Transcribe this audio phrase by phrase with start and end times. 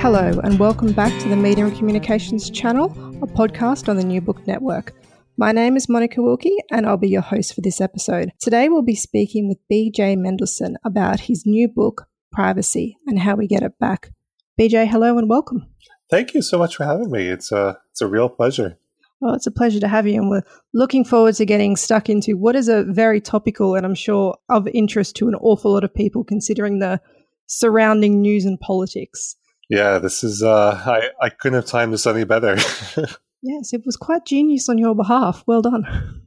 [0.00, 2.86] Hello, and welcome back to the Media and Communications channel,
[3.20, 4.94] a podcast on the New Book Network.
[5.36, 8.32] My name is Monica Wilkie, and I'll be your host for this episode.
[8.38, 13.48] Today, we'll be speaking with BJ Mendelson about his new book, Privacy, and how we
[13.48, 14.12] get it back.
[14.58, 15.66] BJ, hello and welcome.
[16.08, 17.28] Thank you so much for having me.
[17.28, 18.78] It's a, it's a real pleasure.
[19.20, 22.36] Well, it's a pleasure to have you, and we're looking forward to getting stuck into
[22.36, 25.92] what is a very topical and I'm sure of interest to an awful lot of
[25.92, 27.00] people considering the
[27.48, 29.34] surrounding news and politics.
[29.68, 32.56] Yeah, this is, uh, I, I couldn't have timed this any better.
[33.42, 35.44] yes, it was quite genius on your behalf.
[35.46, 36.22] Well done.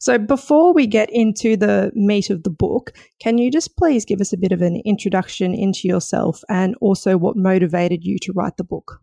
[0.00, 4.20] So, before we get into the meat of the book, can you just please give
[4.20, 8.56] us a bit of an introduction into yourself and also what motivated you to write
[8.56, 9.00] the book?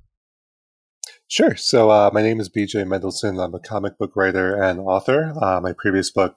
[1.27, 1.55] Sure.
[1.55, 3.43] So, uh, my name is BJ Mendelson.
[3.43, 5.33] I'm a comic book writer and author.
[5.41, 6.35] Uh, my previous book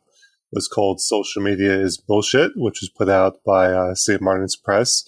[0.52, 4.22] was called Social Media is Bullshit, which was put out by uh, St.
[4.22, 5.04] Martin's Press.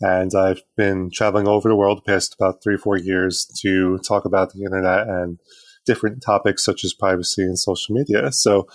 [0.00, 4.24] And I've been traveling over the world the past about three four years to talk
[4.24, 5.38] about the internet and
[5.86, 8.30] different topics such as privacy and social media.
[8.32, 8.66] So,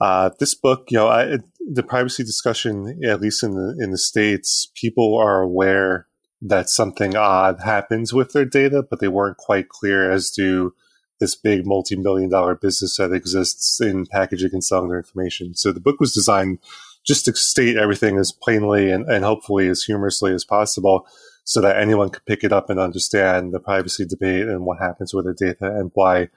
[0.00, 1.38] uh, this book, you know, I,
[1.72, 6.08] the privacy discussion, at least in the in the states, people are aware
[6.42, 10.74] that something odd happens with their data, but they weren't quite clear as to
[11.20, 15.54] this big multi-million dollar business that exists in packaging and selling their information.
[15.54, 16.58] So the book was designed
[17.06, 21.06] just to state everything as plainly and, and hopefully as humorously as possible
[21.44, 25.12] so that anyone could pick it up and understand the privacy debate and what happens
[25.12, 26.28] with the data and why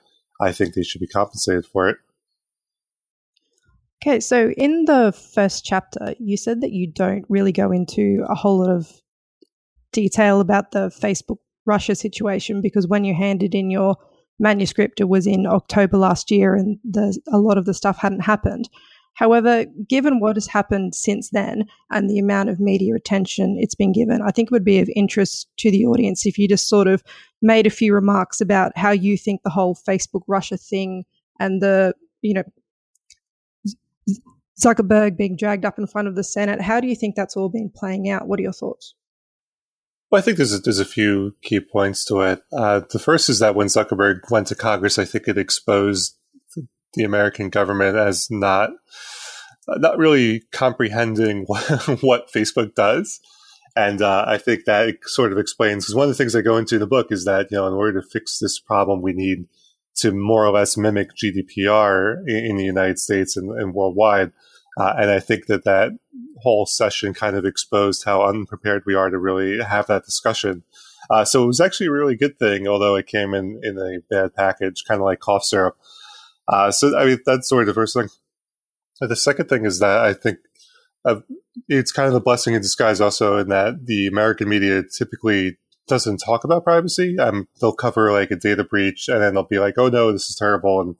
[0.41, 1.97] I think they should be compensated for it.
[4.05, 8.35] Okay, so in the first chapter, you said that you don't really go into a
[8.35, 8.91] whole lot of
[9.93, 13.95] detail about the Facebook Russia situation because when you handed in your
[14.37, 16.77] manuscript, it was in October last year and
[17.31, 18.69] a lot of the stuff hadn't happened.
[19.15, 23.93] However, given what has happened since then and the amount of media attention it's been
[23.93, 26.87] given, I think it would be of interest to the audience if you just sort
[26.87, 27.01] of
[27.41, 31.05] made a few remarks about how you think the whole Facebook Russia thing
[31.39, 32.43] and the, you know,
[34.61, 37.49] Zuckerberg being dragged up in front of the Senate, how do you think that's all
[37.49, 38.27] been playing out?
[38.27, 38.95] What are your thoughts?
[40.11, 42.41] Well, I think there's a, there's a few key points to it.
[42.53, 46.17] Uh, the first is that when Zuckerberg went to Congress, I think it exposed
[46.95, 48.71] the American government as not
[49.67, 51.63] not really comprehending what,
[52.01, 53.19] what Facebook does.
[53.75, 56.57] And uh, I think that sort of explains because one of the things I go
[56.57, 59.13] into in the book is that you know in order to fix this problem, we
[59.13, 59.47] need
[59.97, 64.31] to more or less mimic GDPR in, in the United States and, and worldwide.
[64.77, 65.91] Uh, and I think that that
[66.41, 70.63] whole session kind of exposed how unprepared we are to really have that discussion.
[71.09, 73.99] Uh, so it was actually a really good thing, although it came in in a
[74.09, 75.77] bad package, kind of like cough syrup.
[76.47, 78.09] Uh, so I mean, that's sort of the first thing.
[79.01, 80.39] The second thing is that I think
[81.03, 81.21] uh,
[81.67, 85.57] it's kind of a blessing in disguise, also in that the American media typically
[85.87, 87.17] doesn't talk about privacy.
[87.19, 90.29] Um, they'll cover like a data breach, and then they'll be like, "Oh no, this
[90.29, 90.95] is terrible," and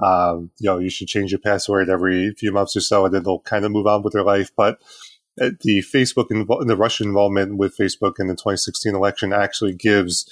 [0.00, 3.22] um, you know, you should change your password every few months or so, and then
[3.22, 4.50] they'll kind of move on with their life.
[4.56, 4.78] But
[5.40, 10.26] uh, the Facebook and the Russian involvement with Facebook in the 2016 election actually gives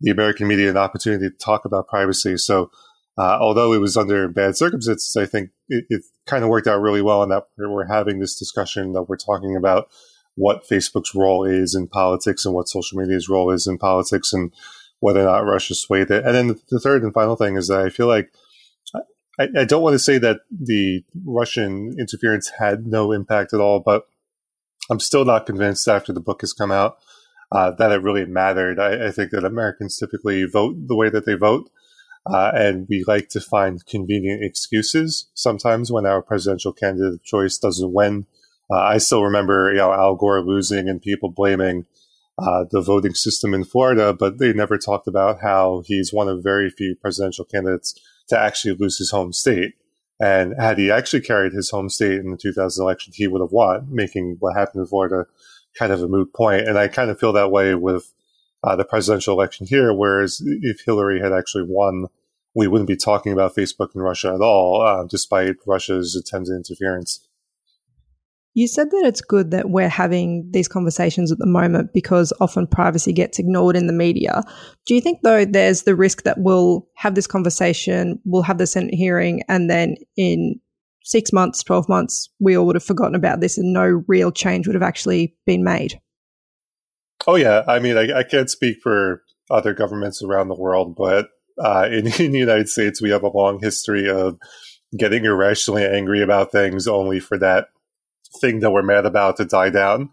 [0.00, 2.36] the American media an opportunity to talk about privacy.
[2.36, 2.70] So
[3.18, 6.80] uh, although it was under bad circumstances, I think it, it kind of worked out
[6.80, 9.88] really well in that we're having this discussion that we're talking about
[10.34, 14.52] what Facebook's role is in politics and what social media's role is in politics and
[15.00, 16.24] whether or not Russia swayed it.
[16.24, 18.30] And then the third and final thing is that I feel like
[19.38, 23.80] I, I don't want to say that the Russian interference had no impact at all,
[23.80, 24.06] but
[24.90, 26.98] I'm still not convinced after the book has come out
[27.52, 28.78] uh, that it really mattered.
[28.78, 31.70] I, I, think that Americans typically vote the way that they vote.
[32.28, 37.56] Uh, and we like to find convenient excuses sometimes when our presidential candidate of choice
[37.56, 38.26] doesn't win.
[38.70, 41.86] Uh, I still remember, you know, Al Gore losing and people blaming
[42.38, 46.42] uh, the voting system in Florida, but they never talked about how he's one of
[46.42, 47.94] very few presidential candidates
[48.28, 49.74] to actually lose his home state.
[50.20, 53.52] And had he actually carried his home state in the 2000 election, he would have
[53.52, 55.26] won, making what happened in Florida
[55.78, 56.66] kind of a moot point.
[56.66, 58.12] And I kind of feel that way with
[58.62, 59.92] uh, the presidential election here.
[59.92, 62.06] Whereas if Hillary had actually won,
[62.54, 67.26] we wouldn't be talking about Facebook in Russia at all, uh, despite Russia's attempted interference.
[68.54, 72.66] You said that it's good that we're having these conversations at the moment because often
[72.66, 74.42] privacy gets ignored in the media.
[74.86, 78.66] Do you think, though, there's the risk that we'll have this conversation, we'll have the
[78.66, 80.58] Senate hearing, and then in
[81.04, 84.66] six months, 12 months, we all would have forgotten about this and no real change
[84.66, 86.00] would have actually been made?
[87.26, 87.62] Oh, yeah.
[87.66, 91.28] I mean, I, I can't speak for other governments around the world, but
[91.58, 94.38] uh, in, in the United States, we have a long history of
[94.96, 97.68] getting irrationally angry about things only for that
[98.40, 100.10] thing that we're mad about to die down.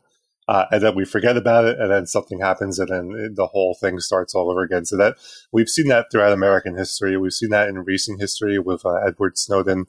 [0.48, 3.78] Uh, and then we forget about it, and then something happens, and then the whole
[3.80, 4.84] thing starts all over again.
[4.84, 5.16] So that
[5.54, 7.16] we've seen that throughout American history.
[7.16, 9.86] We've seen that in recent history with uh, Edward Snowden,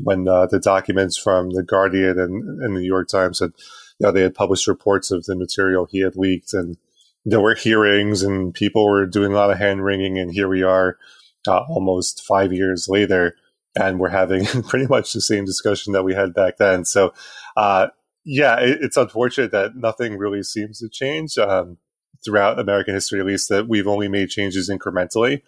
[0.00, 3.52] when uh, the documents from the Guardian and, and the New York Times had,
[4.02, 6.76] you know, they had published reports of the material he had leaked, and
[7.24, 10.64] there were hearings, and people were doing a lot of hand wringing, and here we
[10.64, 10.98] are,
[11.46, 13.36] uh, almost five years later,
[13.78, 16.84] and we're having pretty much the same discussion that we had back then.
[16.84, 17.14] So,
[17.56, 17.88] uh,
[18.24, 21.78] yeah, it, it's unfortunate that nothing really seems to change um,
[22.24, 25.42] throughout American history, at least that we've only made changes incrementally.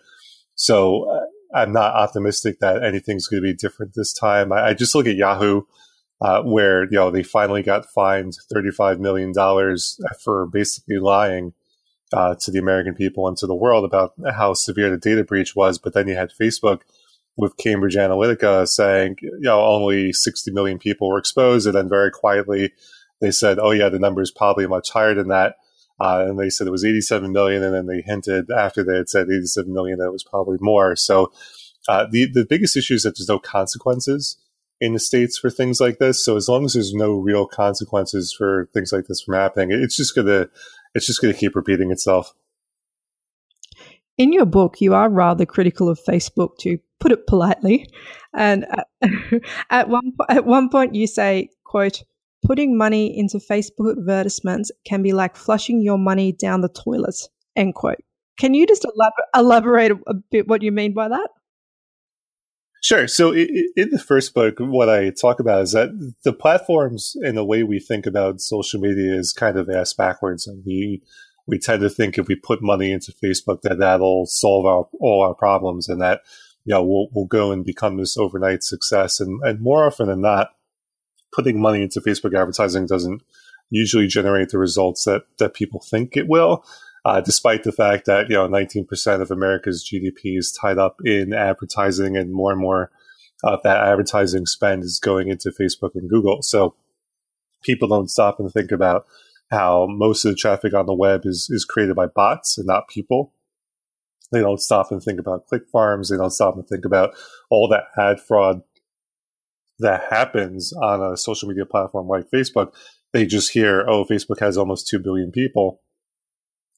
[0.55, 4.53] So uh, I'm not optimistic that anything's going to be different this time.
[4.53, 5.63] I, I just look at Yahoo,
[6.25, 11.53] uh, where you know they finally got fined 35 million dollars for basically lying
[12.15, 15.55] uh, to the American people and to the world about how severe the data breach
[15.55, 15.79] was.
[15.79, 16.81] But then you had Facebook
[17.37, 21.67] with Cambridge Analytica saying, you know, only 60 million people were exposed.
[21.67, 22.73] And then very quietly,
[23.21, 25.57] they said, oh, yeah, the number is probably much higher than that.
[26.01, 27.63] Uh, and they said it was 87 million.
[27.63, 30.97] And then they hinted after they had said 87 million that it was probably more.
[30.97, 31.33] So
[31.89, 34.37] uh, the, the biggest issue is that there's no consequences
[34.81, 36.25] in the States for things like this.
[36.25, 39.97] So as long as there's no real consequences for things like this from happening, it's
[39.97, 40.51] just to,
[40.95, 42.35] it's just to keep repeating itself.
[44.17, 47.89] In your book, you are rather critical of Facebook, to put it politely.
[48.33, 48.65] And
[49.71, 52.05] at, one at one point, you say, "quote
[52.45, 57.17] Putting money into Facebook advertisements can be like flushing your money down the toilet."
[57.57, 58.03] End quote.
[58.39, 61.29] Can you just elabor- elaborate a bit what you mean by that?
[62.85, 63.09] Sure.
[63.09, 65.89] So in the first book, what I talk about is that
[66.23, 70.47] the platforms and the way we think about social media is kind of ass backwards,
[70.47, 71.03] and we
[71.47, 75.23] we tend to think if we put money into Facebook that that'll solve our, all
[75.23, 76.21] our problems and that,
[76.67, 79.19] you know, we'll, we'll go and become this overnight success.
[79.19, 80.49] And, and more often than not,
[81.33, 83.23] putting money into Facebook advertising doesn't
[83.71, 86.65] usually generate the results that, that people think it will.
[87.05, 91.35] Uh, despite the fact that, you know, 19% of America's GDP is tied up in
[91.35, 92.91] advertising and more and more
[93.43, 96.41] of that advertising spend is going into Facebook and Google.
[96.41, 96.75] So
[97.63, 99.05] people don't stop and think about
[99.51, 102.89] how most of the traffic on the web is, is created by bots and not
[102.89, 103.35] people.
[104.33, 106.09] They don't stop and think about click farms.
[106.09, 107.15] They don't stop and think about
[107.51, 108.63] all that ad fraud
[109.79, 112.73] that happens on a social media platform like Facebook.
[113.13, 115.83] They just hear, oh, Facebook has almost 2 billion people.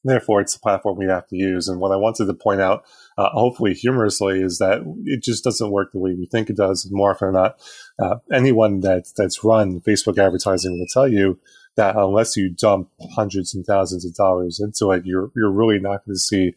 [0.07, 1.67] Therefore, it's the platform we have to use.
[1.67, 2.85] And what I wanted to point out,
[3.17, 6.87] uh, hopefully humorously, is that it just doesn't work the way we think it does.
[6.91, 7.59] More often than not,
[7.99, 11.39] uh, anyone that, that's run Facebook advertising will tell you
[11.75, 16.05] that unless you dump hundreds and thousands of dollars into it, you're you're really not
[16.05, 16.53] going to see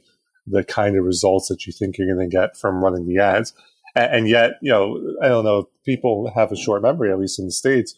[0.47, 3.53] the kind of results that you think you're going to get from running the ads.
[3.95, 7.39] And, and, yet, you know, I don't know, people have a short memory, at least
[7.39, 7.95] in the states.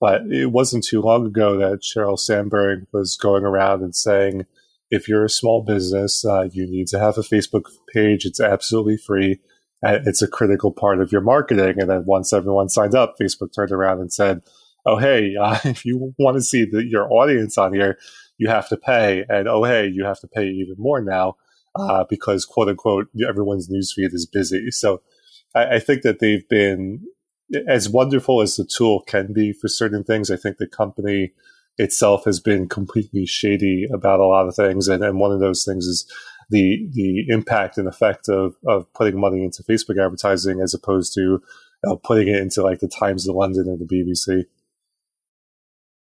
[0.00, 4.46] But it wasn't too long ago that Sheryl Sandberg was going around and saying,
[4.90, 8.24] if you're a small business, uh, you need to have a Facebook page.
[8.24, 9.40] It's absolutely free.
[9.82, 11.80] It's a critical part of your marketing.
[11.80, 14.42] And then once everyone signed up, Facebook turned around and said,
[14.86, 17.98] oh hey, uh, if you want to see the, your audience on here,
[18.38, 21.36] you have to pay, and oh hey, you have to pay even more now
[21.76, 24.70] uh, because quote unquote everyone's newsfeed is busy.
[24.70, 25.02] So
[25.54, 27.04] I, I, think that they've been
[27.66, 30.30] as wonderful as the tool can be for certain things.
[30.30, 31.32] I think the company
[31.78, 35.64] itself has been completely shady about a lot of things, and, and one of those
[35.64, 36.10] things is
[36.50, 41.40] the the impact and effect of of putting money into Facebook advertising as opposed to
[41.86, 44.44] uh, putting it into like the Times of London and the BBC.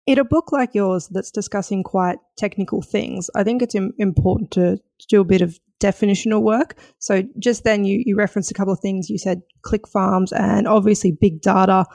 [0.07, 4.51] In a book like yours that's discussing quite technical things, I think it's Im- important
[4.51, 4.79] to
[5.09, 6.77] do a bit of definitional work.
[6.99, 9.09] So just then you, you referenced a couple of things.
[9.09, 11.85] You said click farms and obviously big data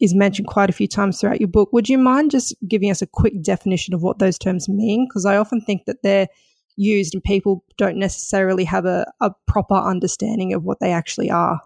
[0.00, 1.72] is mentioned quite a few times throughout your book.
[1.72, 5.06] Would you mind just giving us a quick definition of what those terms mean?
[5.08, 6.28] Because I often think that they're
[6.76, 11.60] used and people don't necessarily have a, a proper understanding of what they actually are.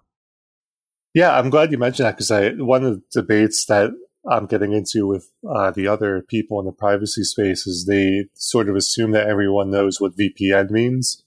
[1.14, 3.93] Yeah, I'm glad you mentioned that because one of the debates that
[4.29, 8.69] I'm getting into with uh, the other people in the privacy space is they sort
[8.69, 11.23] of assume that everyone knows what VPN means.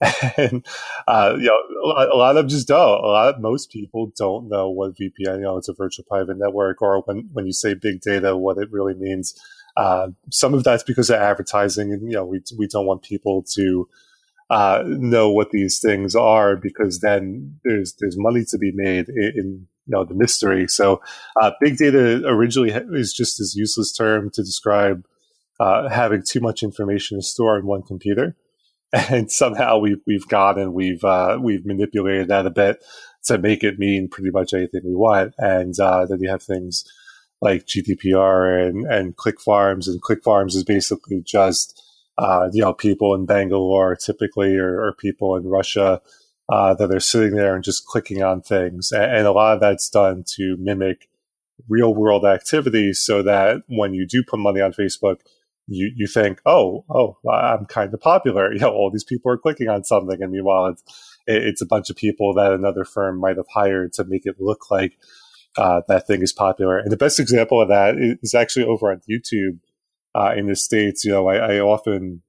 [0.38, 0.64] and
[1.06, 3.04] uh, you know, a lot, a lot, of them just don't.
[3.04, 5.36] A lot most people don't know what VPN.
[5.36, 8.56] You know, it's a virtual private network, or when when you say big data, what
[8.56, 9.38] it really means.
[9.76, 13.42] Uh, some of that's because of advertising, and you know, we we don't want people
[13.42, 13.88] to
[14.48, 19.32] uh, know what these things are because then there's there's money to be made in,
[19.36, 20.66] in you know the mystery.
[20.66, 21.02] So,
[21.42, 25.04] uh, big data originally is just this useless term to describe
[25.60, 28.34] uh, having too much information to store on one computer
[28.92, 32.82] and somehow we've we've gone and we've uh, we've manipulated that a bit
[33.24, 35.34] to make it mean pretty much anything we want.
[35.38, 36.84] And uh, then you have things
[37.40, 41.80] like GDPR and and Click Farms, and Click Farms is basically just
[42.18, 46.00] uh, you know people in Bangalore typically or, or people in Russia
[46.48, 49.60] uh, that are sitting there and just clicking on things, and, and a lot of
[49.60, 51.08] that's done to mimic
[51.68, 55.20] real world activities, so that when you do put money on Facebook
[55.70, 58.52] you you think, oh, oh, I'm kind of popular.
[58.52, 60.82] You know, all these people are clicking on something, and meanwhile, it's
[61.26, 64.70] it's a bunch of people that another firm might have hired to make it look
[64.70, 64.98] like
[65.56, 66.78] uh, that thing is popular.
[66.78, 69.58] And the best example of that is actually over on YouTube
[70.14, 71.04] uh, in the states.
[71.04, 72.22] You know, I, I, often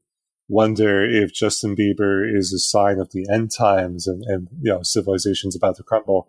[0.48, 4.82] wonder if Justin Bieber is a sign of the end times and, and you know
[4.84, 6.28] civilization's about to crumble.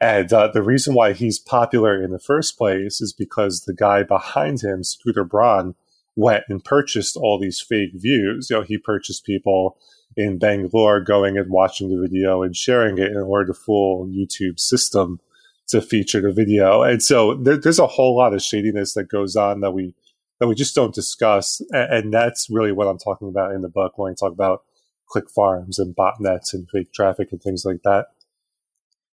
[0.00, 4.02] And uh, the reason why he's popular in the first place is because the guy
[4.02, 5.74] behind him, Scooter Braun,
[6.16, 8.48] went and purchased all these fake views.
[8.50, 9.76] You know, he purchased people
[10.16, 14.60] in Bangalore going and watching the video and sharing it in order to fool YouTube
[14.60, 15.20] system
[15.68, 16.82] to feature the video.
[16.82, 19.94] And so there, there's a whole lot of shadiness that goes on that we
[20.40, 21.60] that we just don't discuss.
[21.70, 24.62] And, and that's really what I'm talking about in the book when I talk about
[25.06, 28.06] click farms and botnets and fake traffic and things like that.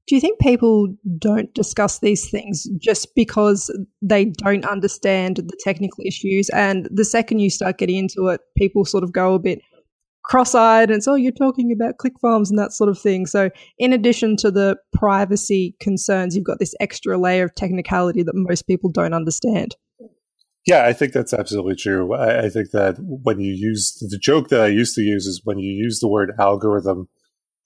[0.07, 0.88] Do you think people
[1.19, 3.71] don't discuss these things just because
[4.02, 6.49] they don't understand the technical issues?
[6.50, 9.61] And the second you start getting into it, people sort of go a bit
[10.25, 13.26] cross-eyed and so oh, you're talking about click farms and that sort of thing.
[13.26, 18.35] So in addition to the privacy concerns, you've got this extra layer of technicality that
[18.35, 19.75] most people don't understand.
[20.66, 22.14] Yeah, I think that's absolutely true.
[22.14, 25.40] I, I think that when you use the joke that I used to use is
[25.42, 27.09] when you use the word algorithm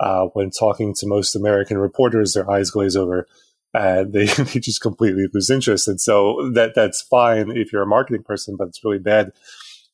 [0.04, 3.26] uh, when talking to most American reporters, their eyes glaze over
[3.72, 5.88] and they, they just completely lose interest.
[5.88, 9.32] And so that that's fine if you're a marketing person, but it's really bad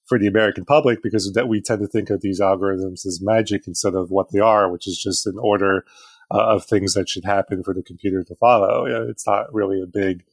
[0.06, 3.68] for the American public because that we tend to think of these algorithms as magic
[3.68, 5.84] instead of what they are, which is just an order
[6.32, 8.86] uh, of things that should happen for the computer to follow.
[9.08, 10.24] It's not really a big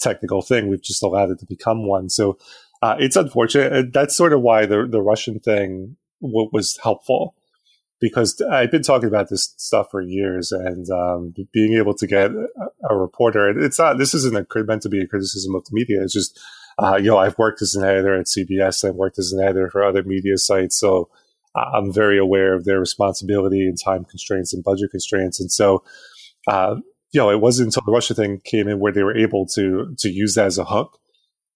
[0.00, 0.68] technical thing.
[0.68, 2.08] We've just allowed it to become one.
[2.08, 2.38] So
[2.80, 3.92] uh, it's unfortunate.
[3.92, 7.34] That's sort of why the the Russian thing w- was helpful
[8.00, 12.30] because I've been talking about this stuff for years, and um, being able to get
[12.88, 13.98] a, reporter, it's not.
[13.98, 16.02] This isn't a, meant to be a criticism of the media.
[16.02, 16.38] It's just,
[16.78, 18.88] uh, you know, I've worked as an editor at CBS.
[18.88, 21.10] I've worked as an editor for other media sites, so
[21.56, 25.40] I'm very aware of their responsibility and time constraints and budget constraints.
[25.40, 25.82] And so,
[26.46, 26.76] uh,
[27.12, 29.94] you know, it wasn't until the Russia thing came in where they were able to
[29.98, 30.98] to use that as a hook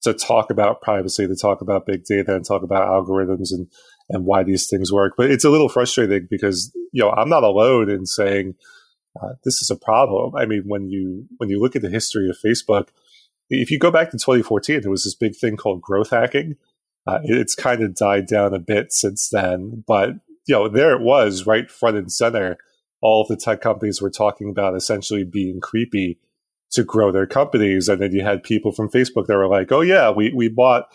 [0.02, 3.68] to talk about privacy, to talk about big data, and talk about algorithms and
[4.08, 5.14] and why these things work.
[5.16, 8.54] But it's a little frustrating because you know I'm not alone in saying
[9.20, 10.34] uh, this is a problem.
[10.36, 12.88] I mean, when you when you look at the history of Facebook,
[13.50, 16.56] if you go back to 2014, there was this big thing called growth hacking.
[17.06, 20.10] Uh, it's kind of died down a bit since then, but
[20.46, 22.56] you know there it was right front and center.
[23.00, 26.20] All of the tech companies were talking about essentially being creepy
[26.70, 29.80] to grow their companies, and then you had people from Facebook that were like, "Oh
[29.80, 30.86] yeah, we we bought."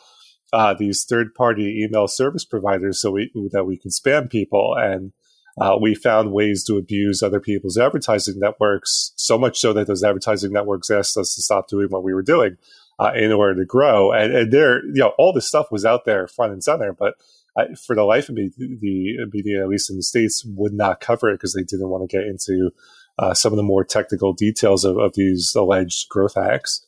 [0.54, 4.76] Uh, these third party email service providers so we, that we can spam people.
[4.78, 5.12] And
[5.60, 10.04] uh, we found ways to abuse other people's advertising networks, so much so that those
[10.04, 12.58] advertising networks asked us to stop doing what we were doing
[13.00, 14.12] uh, in order to grow.
[14.12, 17.16] And, and, there, you know, all this stuff was out there front and center, but
[17.58, 21.00] I, for the life of me, the media, at least in the States, would not
[21.00, 22.72] cover it because they didn't want to get into
[23.18, 26.86] uh, some of the more technical details of, of these alleged growth hacks.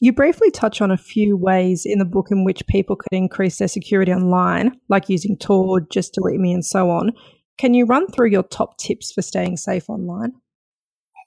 [0.00, 3.58] You briefly touch on a few ways in the book in which people could increase
[3.58, 7.12] their security online, like using Tor, Just Delete Me, and so on.
[7.58, 10.32] Can you run through your top tips for staying safe online?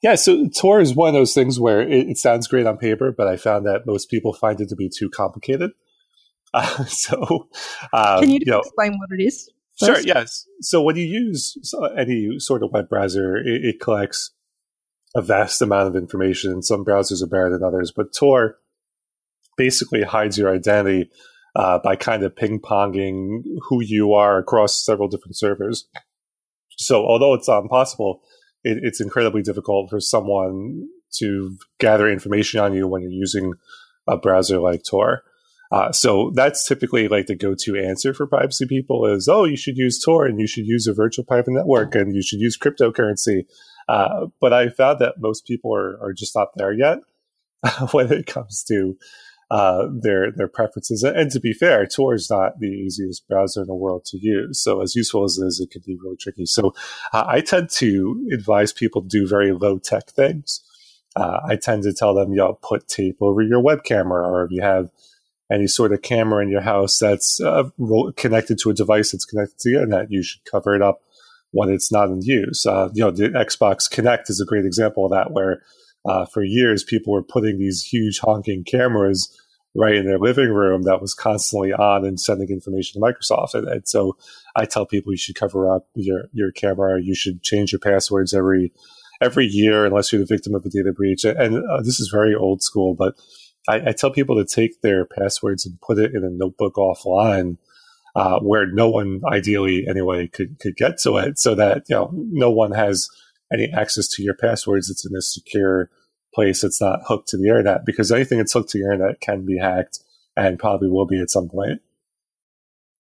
[0.04, 3.12] Yeah, so Tor is one of those things where it, it sounds great on paper,
[3.12, 5.72] but I found that most people find it to be too complicated.
[6.54, 7.48] Uh, so,
[7.94, 9.50] um, can you, you know, explain what it is?
[9.80, 10.02] First?
[10.02, 10.16] Sure.
[10.16, 10.46] Yes.
[10.62, 11.58] So when you use
[11.98, 14.32] any sort of web browser, it, it collects
[15.16, 16.62] a vast amount of information.
[16.62, 18.58] Some browsers are better than others, but Tor
[19.58, 21.10] basically hides your identity
[21.56, 25.88] uh, by kind of ping ponging who you are across several different servers.
[26.78, 28.22] So, although it's impossible,
[28.64, 33.54] it, it's incredibly difficult for someone to gather information on you when you're using
[34.08, 35.24] a browser like Tor.
[35.72, 39.78] Uh, so that's typically like the go-to answer for privacy people is, oh, you should
[39.78, 43.46] use Tor and you should use a virtual private network and you should use cryptocurrency.
[43.88, 47.00] Uh, but I found that most people are, are just not there yet
[47.92, 48.98] when it comes to
[49.50, 51.04] uh, their their preferences.
[51.04, 54.60] And to be fair, Tor is not the easiest browser in the world to use.
[54.60, 56.46] So as useful as it is, it can be really tricky.
[56.46, 56.74] So
[57.14, 60.62] uh, I tend to advise people to do very low tech things.
[61.16, 64.44] Uh, I tend to tell them, you know, put tape over your web camera, or
[64.44, 64.92] if you have
[65.52, 67.64] any sort of camera in your house that's uh,
[68.18, 71.02] connected to a device that's connected to the internet, you should cover it up
[71.52, 72.66] when it's not in use.
[72.66, 75.62] Uh, you know, the Xbox Kinect is a great example of that, where
[76.06, 79.36] uh, for years people were putting these huge honking cameras
[79.76, 83.54] right in their living room that was constantly on and sending information to Microsoft.
[83.54, 84.18] And, and so
[84.56, 87.02] I tell people you should cover up your your camera.
[87.02, 88.72] You should change your passwords every
[89.22, 91.26] every year unless you're the victim of a data breach.
[91.26, 93.16] And uh, this is very old school, but
[93.68, 97.58] I, I, tell people to take their passwords and put it in a notebook offline.
[98.18, 102.10] Uh, where no one, ideally anyway, could could get to it, so that you know
[102.14, 103.08] no one has
[103.54, 104.90] any access to your passwords.
[104.90, 105.90] It's in a secure
[106.38, 109.44] place it's not hooked to the internet because anything that's hooked to the internet can
[109.44, 110.00] be hacked
[110.36, 111.82] and probably will be at some point.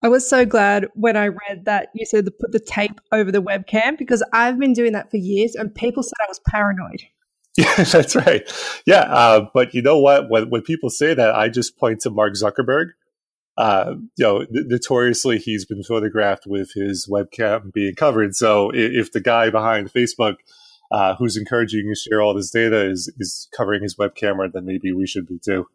[0.01, 3.33] I was so glad when I read that you said to put the tape over
[3.33, 7.03] the webcam because I've been doing that for years and people said I was paranoid.
[7.59, 8.47] Yeah, that's right.
[8.85, 10.29] Yeah, uh, but you know what?
[10.29, 12.89] When when people say that, I just point to Mark Zuckerberg.
[13.57, 18.35] Uh, you know, notoriously, he's been photographed with his webcam being covered.
[18.35, 20.37] So if, if the guy behind Facebook
[20.91, 24.49] uh, who's encouraging you to share all this data is is covering his web camera,
[24.51, 25.67] then maybe we should be too.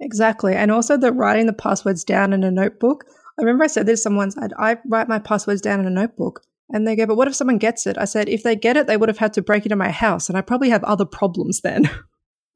[0.00, 3.04] Exactly, and also the writing the passwords down in a notebook.
[3.38, 6.42] I remember I said this someone said I write my passwords down in a notebook,
[6.70, 8.86] and they go, "But what if someone gets it?" I said, "If they get it,
[8.86, 11.60] they would have had to break into my house, and I probably have other problems
[11.60, 11.90] then."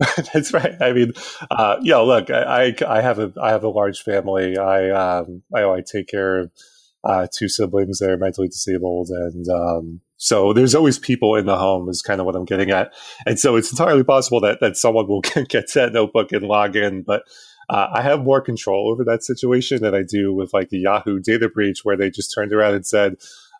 [0.32, 0.74] That's right.
[0.80, 1.12] I mean,
[1.50, 1.98] uh, yeah.
[1.98, 4.56] Look, I, I, I have a I have a large family.
[4.56, 6.50] I um I, I take care of
[7.04, 11.56] uh, two siblings that are mentally disabled, and um, so there's always people in the
[11.56, 12.92] home is kind of what I'm getting at.
[13.24, 16.76] And so it's entirely possible that, that someone will get to that notebook and log
[16.76, 17.22] in, but
[17.70, 21.20] uh, I have more control over that situation than I do with like the Yahoo
[21.20, 23.14] data breach where they just turned around and said,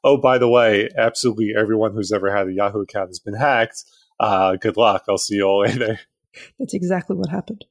[0.04, 3.84] oh, by the way, absolutely everyone who's ever had a Yahoo account has been hacked.
[4.18, 5.04] Uh, good luck.
[5.08, 6.00] I'll see you all later.
[6.58, 7.64] That's exactly what happened.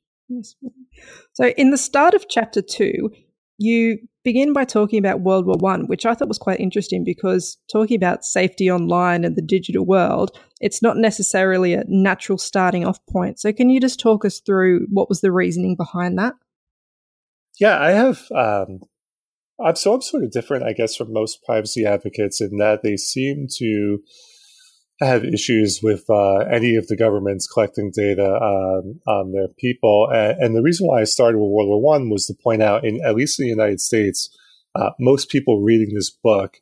[1.33, 3.11] So, in the start of chapter two,
[3.57, 7.57] you begin by talking about World War One, which I thought was quite interesting because
[7.71, 12.99] talking about safety online and the digital world, it's not necessarily a natural starting off
[13.07, 13.39] point.
[13.39, 16.33] So, can you just talk us through what was the reasoning behind that?
[17.59, 18.31] Yeah, I have.
[18.31, 18.81] Um,
[19.63, 22.97] I'm so I'm sort of different, I guess, from most privacy advocates in that they
[22.97, 23.99] seem to
[25.01, 30.09] have issues with uh, any of the governments collecting data um, on their people.
[30.11, 32.83] And, and, the reason why I started with World War One was to point out,
[32.83, 34.29] in at least in the United States,
[34.75, 36.57] uh, most people reading this book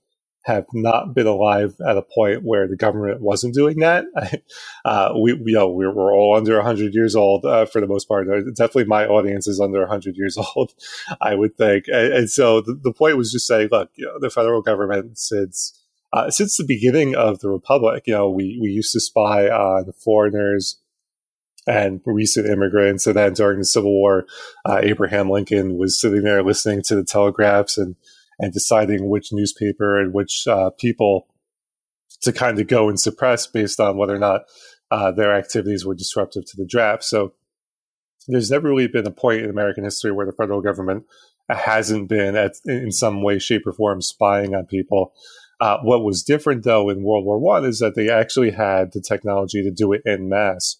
[0.47, 4.05] have not been alive at a point where the government wasn't doing that.
[4.85, 7.87] uh, we, we, you know, we're, we're, all under 100 years old uh, for the
[7.87, 8.29] most part.
[8.29, 10.73] Uh, definitely my audience is under 100 years old,
[11.19, 11.85] I would think.
[11.87, 15.17] And, and so the, the, point was just saying, look, you know, the federal government,
[15.17, 15.76] since
[16.13, 19.91] uh, since the beginning of the republic, you know, we, we used to spy on
[19.93, 20.79] foreigners
[21.67, 23.05] and recent immigrants.
[23.05, 24.25] And then during the Civil War,
[24.65, 27.95] uh, Abraham Lincoln was sitting there listening to the telegraphs and,
[28.39, 31.27] and deciding which newspaper and which uh, people
[32.21, 34.43] to kind of go and suppress based on whether or not
[34.91, 37.03] uh, their activities were disruptive to the draft.
[37.03, 37.33] So
[38.27, 41.05] there's never really been a point in American history where the federal government
[41.49, 45.13] hasn't been at, in some way, shape, or form spying on people.
[45.59, 49.01] Uh, what was different, though, in World War One is that they actually had the
[49.01, 50.77] technology to do it in mass,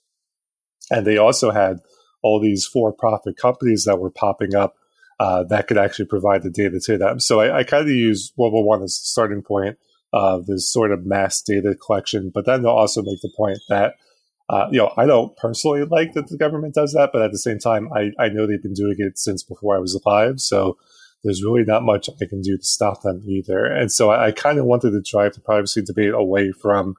[0.91, 1.77] and they also had
[2.21, 4.75] all these for-profit companies that were popping up
[5.19, 7.19] uh, that could actually provide the data to them.
[7.19, 9.77] So I, I kind of use World War One as a starting point
[10.13, 13.95] of this sort of mass data collection, but then they'll also make the point that.
[14.49, 17.37] Uh, you know, I don't personally like that the government does that, but at the
[17.37, 20.39] same time, I, I know they've been doing it since before I was alive.
[20.39, 20.77] So
[21.23, 23.65] there's really not much I can do to stop them either.
[23.65, 26.95] And so I, I kind of wanted to drive the privacy debate away from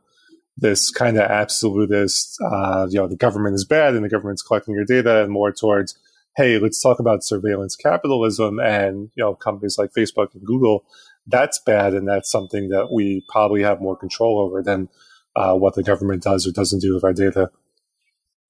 [0.56, 4.74] this kind of absolutist, uh, you know, the government is bad and the government's collecting
[4.74, 5.96] your data, and more towards,
[6.36, 10.84] hey, let's talk about surveillance capitalism and you know companies like Facebook and Google.
[11.26, 14.88] That's bad, and that's something that we probably have more control over than
[15.36, 17.50] uh, what the government does or doesn't do with our data.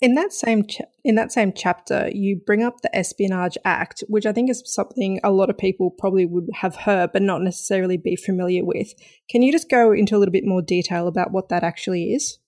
[0.00, 0.64] In that same
[1.04, 5.18] in that same chapter, you bring up the Espionage Act, which I think is something
[5.24, 8.92] a lot of people probably would have heard but not necessarily be familiar with.
[9.28, 12.38] Can you just go into a little bit more detail about what that actually is?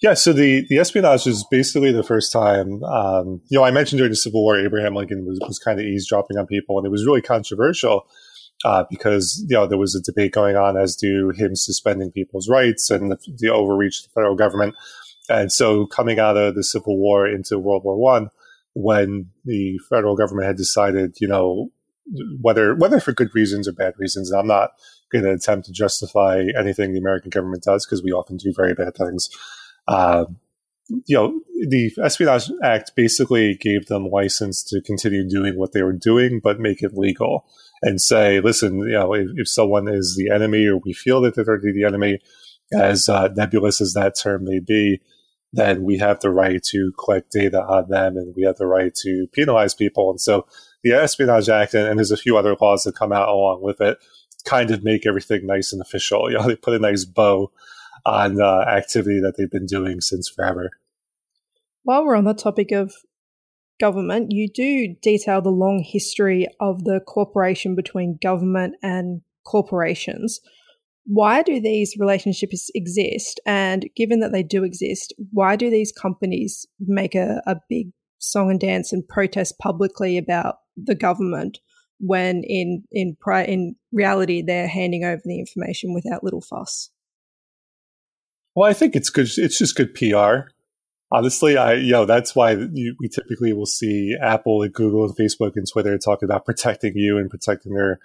[0.00, 2.84] Yeah, so the, the espionage is basically the first time.
[2.84, 5.86] Um, you know, I mentioned during the Civil War, Abraham Lincoln was, was kind of
[5.86, 8.06] eavesdropping on people, and it was really controversial
[8.64, 12.48] uh, because you know there was a debate going on as to him suspending people's
[12.48, 14.74] rights and the, the overreach of the federal government.
[15.28, 18.30] And so, coming out of the Civil War into World War One,
[18.74, 21.70] when the federal government had decided, you know,
[22.40, 24.70] whether whether for good reasons or bad reasons, and I'm not
[25.10, 28.74] going to attempt to justify anything the American government does because we often do very
[28.74, 29.30] bad things.
[29.88, 30.26] Uh,
[31.06, 35.94] you know, the Espionage Act basically gave them license to continue doing what they were
[35.94, 37.46] doing, but make it legal
[37.82, 41.36] and say, listen, you know, if, if someone is the enemy or we feel that
[41.36, 42.18] they're the enemy,
[42.72, 45.00] as uh, nebulous as that term may be,
[45.54, 48.94] then we have the right to collect data on them and we have the right
[48.94, 50.10] to penalize people.
[50.10, 50.46] And so
[50.82, 53.80] the Espionage Act, and, and there's a few other laws that come out along with
[53.80, 53.98] it,
[54.44, 56.28] kind of make everything nice and official.
[56.30, 57.52] You know, they put a nice bow
[58.04, 60.70] on uh, activity that they've been doing since forever.
[61.84, 62.92] While we're on the topic of
[63.78, 70.40] government, you do detail the long history of the cooperation between government and corporations.
[71.06, 73.40] Why do these relationships exist?
[73.44, 78.50] And given that they do exist, why do these companies make a, a big song
[78.50, 81.58] and dance and protest publicly about the government
[82.00, 86.90] when in in pri- in reality they're handing over the information without little fuss?
[88.54, 89.28] Well, I think it's good.
[89.36, 90.50] It's just good PR.
[91.12, 95.16] Honestly, I you know that's why you, we typically will see Apple and Google and
[95.16, 98.00] Facebook and Twitter talking about protecting you and protecting their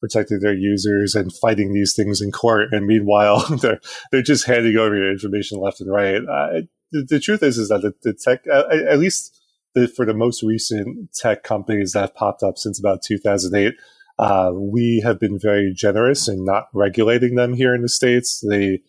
[0.00, 2.72] protecting their users and fighting these things in court.
[2.72, 6.16] And meanwhile, they're they're just handing over your information left and right.
[6.16, 9.38] Uh, the, the, truth is, is that the, the tech, uh, at least
[9.74, 13.74] the, for the most recent tech companies that have popped up since about 2008,
[14.18, 18.44] uh, we have been very generous in not regulating them here in the states.
[18.48, 18.80] They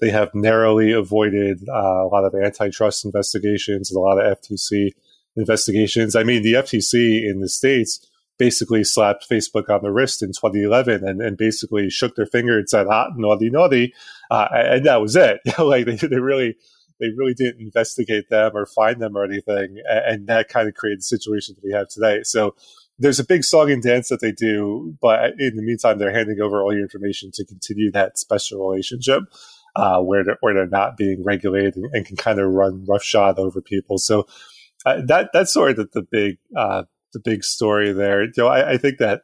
[0.00, 4.92] they have narrowly avoided uh, a lot of antitrust investigations and a lot of FTC
[5.36, 6.16] investigations.
[6.16, 8.04] I mean, the FTC in the states
[8.40, 12.68] basically slapped Facebook on the wrist in 2011 and, and basically shook their finger and
[12.68, 13.92] said, "Ah, naughty, naughty,"
[14.30, 15.40] uh, and that was it.
[15.58, 16.56] like they, they really
[16.98, 21.00] they really didn't investigate them or find them or anything, and that kind of created
[21.00, 22.22] the situation that we have today.
[22.22, 22.56] So
[22.98, 26.40] there's a big song and dance that they do, but in the meantime, they're handing
[26.40, 29.24] over all your information to continue that special relationship
[29.76, 33.38] uh, where they're, where they're not being regulated and, and, can kind of run roughshod
[33.38, 33.98] over people.
[33.98, 34.26] So
[34.84, 38.24] uh, that that's sort of the, the big uh, the big story there.
[38.24, 39.22] You know, I, I think that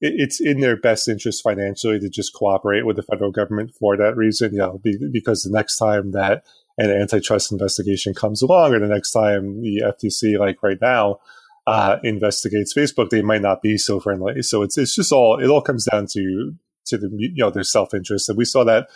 [0.00, 3.96] it, it's in their best interest financially to just cooperate with the federal government for
[3.96, 4.52] that reason.
[4.52, 6.44] You know, be, because the next time that
[6.78, 11.20] an antitrust investigation comes along, or the next time the FTC, like right now,
[11.66, 14.42] uh, investigates Facebook, they might not be so friendly.
[14.42, 16.54] So it's it's just all it all comes down to
[16.86, 18.88] to the you know their self interest, and we saw that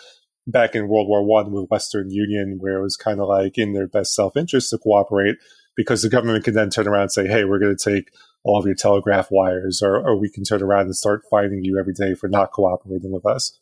[0.47, 3.73] back in World War One with Western Union, where it was kind of like in
[3.73, 5.37] their best self interest to cooperate,
[5.77, 8.11] because the government can then turn around and say, "Hey, we're going to take."
[8.43, 11.79] All of your telegraph wires, or, or we can turn around and start fining you
[11.79, 13.59] every day for not cooperating with us.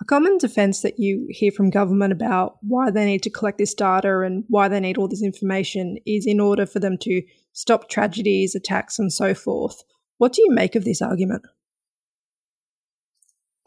[0.00, 3.74] A common defense that you hear from government about why they need to collect this
[3.74, 7.88] data and why they need all this information is in order for them to stop
[7.88, 9.82] tragedies, attacks, and so forth.
[10.18, 11.42] What do you make of this argument?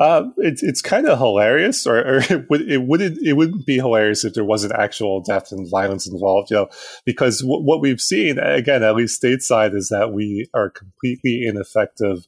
[0.01, 3.75] Uh, it's it's kind of hilarious, or, or, it would it wouldn't it wouldn't be
[3.75, 6.67] hilarious if there wasn't actual death and violence involved, you know,
[7.05, 12.27] because w- what we've seen again, at least stateside, is that we are completely ineffective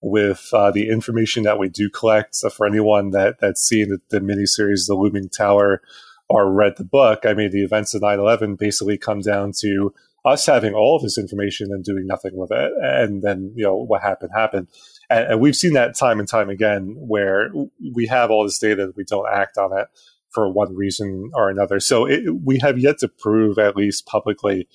[0.00, 2.34] with uh, the information that we do collect.
[2.34, 5.80] So for anyone that that's seen the, the miniseries The Looming Tower
[6.28, 10.46] or read the book, I mean, the events of 9-11 basically come down to us
[10.46, 12.72] having all of this information and doing nothing with it.
[12.80, 14.68] And then, you know, what happened happened.
[15.12, 17.50] And, and we've seen that time and time again where
[17.94, 19.88] we have all this data we don't act on it
[20.30, 21.78] for one reason or another.
[21.80, 24.68] So it, we have yet to prove, at least publicly,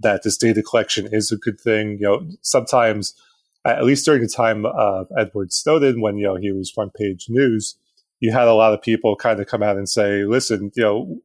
[0.00, 1.98] that this data collection is a good thing.
[2.00, 3.14] You know, sometimes–
[3.64, 7.26] at least during the time of Edward Snowden, when you know he was front page
[7.28, 7.76] news,
[8.20, 11.20] you had a lot of people kind of come out and say, "Listen, you know."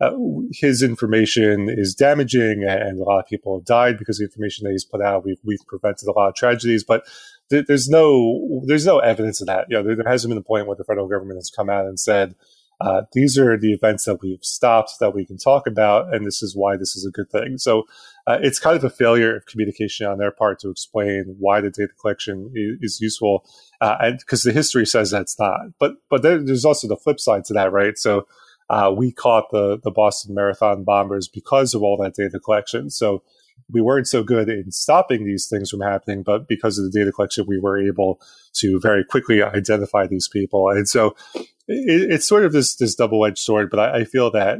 [0.00, 0.10] Uh,
[0.52, 4.72] his information is damaging, and a lot of people have died because the information that
[4.72, 5.24] he's put out.
[5.24, 7.04] We've we've prevented a lot of tragedies, but
[7.50, 9.66] th- there's no there's no evidence of that.
[9.68, 11.86] You know, there, there hasn't been a point where the federal government has come out
[11.86, 12.34] and said,
[12.80, 16.42] uh, these are the events that we've stopped that we can talk about, and this
[16.42, 17.56] is why this is a good thing.
[17.58, 17.84] So
[18.26, 21.70] uh, it's kind of a failure of communication on their part to explain why the
[21.70, 23.44] data collection is, is useful,
[23.80, 25.60] uh, and because the history says that's not.
[25.78, 27.96] But but there, there's also the flip side to that, right?
[27.96, 28.26] So
[28.68, 32.90] uh, we caught the the Boston Marathon bombers because of all that data collection.
[32.90, 33.22] So
[33.70, 37.12] we weren't so good in stopping these things from happening, but because of the data
[37.12, 38.20] collection, we were able
[38.54, 40.68] to very quickly identify these people.
[40.68, 43.70] And so it, it's sort of this this double edged sword.
[43.70, 44.58] But I, I, feel that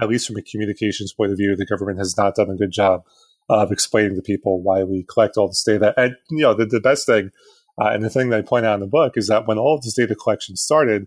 [0.00, 2.72] at least from a communications point of view, the government has not done a good
[2.72, 3.04] job
[3.48, 5.94] of explaining to people why we collect all this data.
[5.96, 7.30] And you know, the, the best thing,
[7.80, 9.76] uh, and the thing that I point out in the book is that when all
[9.76, 11.06] of this data collection started,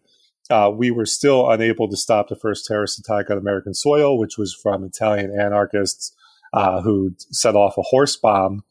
[0.49, 4.37] uh, we were still unable to stop the first terrorist attack on American soil, which
[4.37, 6.13] was from Italian anarchists
[6.53, 8.63] uh, who set off a horse bomb,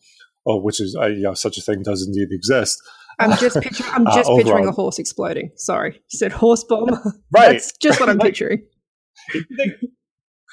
[0.47, 2.79] oh, which is uh, you know such a thing does indeed exist.
[3.19, 3.91] I'm just picturing.
[3.93, 5.51] I'm uh, picturing a horse exploding.
[5.57, 6.91] Sorry, you said horse bomb.
[7.31, 8.63] Right, that's just what I'm picturing.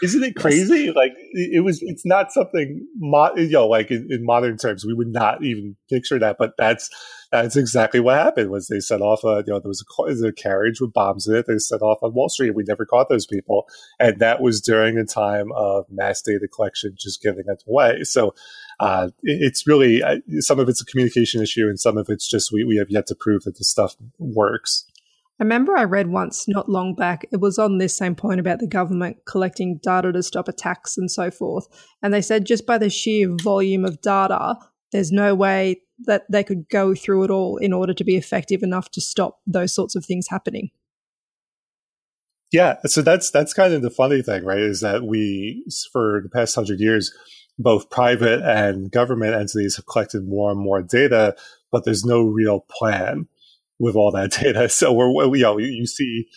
[0.01, 0.91] Isn't it crazy?
[0.91, 1.79] Like it was.
[1.83, 2.85] It's not something.
[2.97, 6.37] Mo- you know, like in, in, modern terms, we would not even picture that.
[6.39, 6.89] But that's
[7.31, 8.49] that's exactly what happened.
[8.49, 11.35] Was they set off a you know there was a, a carriage with bombs in
[11.35, 11.45] it.
[11.47, 12.55] They set off on Wall Street.
[12.55, 13.67] We never caught those people,
[13.99, 18.03] and that was during a time of mass data collection, just giving it away.
[18.03, 18.33] So
[18.79, 20.01] uh, it's really
[20.39, 23.05] some of it's a communication issue, and some of it's just we we have yet
[23.07, 24.85] to prove that this stuff works.
[25.39, 28.59] I remember I read once, not long back, it was on this same point about
[28.59, 31.67] the government collecting data to stop attacks and so forth.
[32.03, 34.55] And they said just by the sheer volume of data,
[34.91, 38.61] there's no way that they could go through it all in order to be effective
[38.61, 40.69] enough to stop those sorts of things happening.
[42.51, 44.59] Yeah, so that's that's kind of the funny thing, right?
[44.59, 47.11] Is that we for the past hundred years,
[47.57, 51.35] both private and government entities have collected more and more data,
[51.71, 53.27] but there's no real plan
[53.83, 54.69] with all that data.
[54.69, 56.27] So we're, you know, you see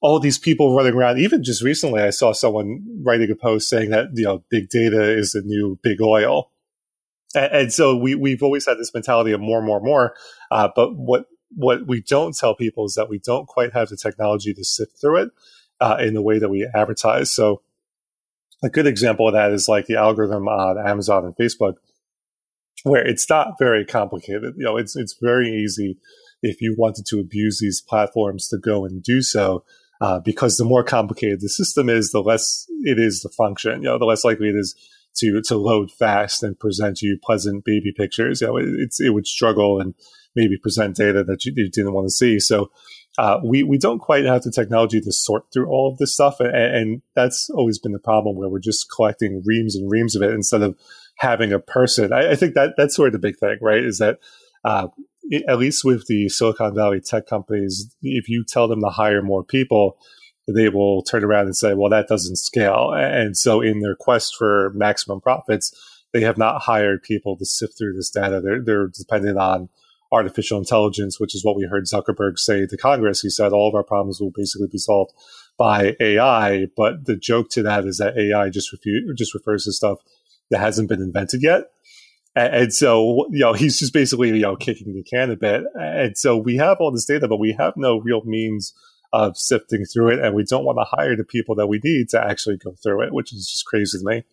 [0.00, 1.18] all these people running around.
[1.18, 5.02] Even just recently, I saw someone writing a post saying that, you know, big data
[5.02, 6.50] is the new big oil.
[7.34, 10.14] And, and so we, we've always had this mentality of more, more, more.
[10.50, 13.96] Uh, but what, what we don't tell people is that we don't quite have the
[13.96, 15.30] technology to sift through it
[15.80, 17.32] uh, in the way that we advertise.
[17.32, 17.62] So
[18.62, 21.74] a good example of that is like the algorithm on Amazon and Facebook,
[22.84, 24.54] where it's not very complicated.
[24.56, 25.98] You know, it's it's very easy
[26.42, 29.64] if you wanted to abuse these platforms to go and do so.
[30.02, 33.82] Uh, because the more complicated the system is, the less it is to function.
[33.82, 34.74] You know, the less likely it is
[35.16, 38.40] to to load fast and present you pleasant baby pictures.
[38.40, 39.94] You know, it, it's it would struggle and
[40.34, 42.38] maybe present data that you, you didn't want to see.
[42.38, 42.70] So
[43.18, 46.40] uh, we we don't quite have the technology to sort through all of this stuff,
[46.40, 50.22] and, and, that's always been the problem where we're just collecting reams and reams of
[50.22, 50.78] it instead of
[51.16, 52.12] having a person.
[52.12, 53.82] I, I think that that's sort of the big thing, right?
[53.82, 54.20] Is that
[54.64, 54.88] uh,
[55.48, 59.44] at least with the Silicon Valley tech companies, if you tell them to hire more
[59.44, 59.98] people,
[60.48, 62.92] they will turn around and say, well, that doesn't scale.
[62.92, 65.72] And so, in their quest for maximum profits,
[66.12, 68.40] they have not hired people to sift through this data.
[68.40, 69.68] They're, they're dependent on
[70.12, 73.20] artificial intelligence, which is what we heard Zuckerberg say to Congress.
[73.20, 75.12] He said all of our problems will basically be solved
[75.56, 76.66] by AI.
[76.76, 79.98] But the joke to that is that AI just, refu- just refers to stuff
[80.50, 81.70] that hasn't been invented yet.
[82.34, 85.64] And, and, so, you know, he's just basically, you know, kicking the can a bit.
[85.74, 88.72] And so we have all this data, but we have no real means
[89.12, 90.20] of sifting through it.
[90.20, 93.02] And we don't want to hire the people that we need to actually go through
[93.02, 94.24] it, which is just crazy to me.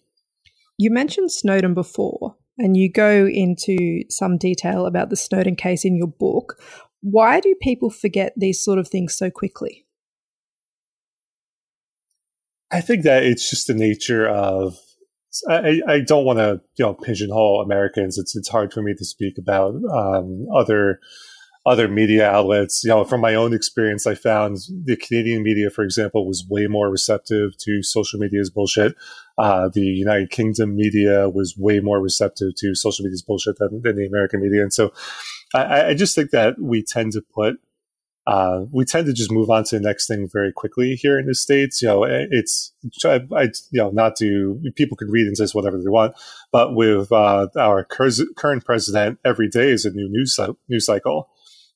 [0.78, 5.96] You mentioned Snowden before, and you go into some detail about the Snowden case in
[5.96, 6.62] your book.
[7.02, 9.86] Why do people forget these sort of things so quickly?
[12.70, 14.78] I think that it's just the nature of
[15.50, 18.18] I, I don't want to you know pigeonhole Americans.
[18.18, 21.00] It's it's hard for me to speak about um, other
[21.66, 22.84] other media outlets.
[22.84, 26.68] You know, from my own experience, I found the Canadian media, for example, was way
[26.68, 28.96] more receptive to social media's bullshit.
[29.38, 33.98] Uh, the United Kingdom media was way more receptive to social media's bullshit than, than
[33.98, 34.92] the American media, and so
[35.54, 37.60] I, I just think that we tend to put
[38.28, 41.28] uh, we tend to just move on to the next thing very quickly here in
[41.28, 41.82] the states.
[41.82, 42.74] You know, it's
[43.06, 46.14] I, I you know not to people can read and say whatever they want,
[46.52, 50.38] but with uh, our current president, every day is a new news
[50.68, 51.30] news cycle,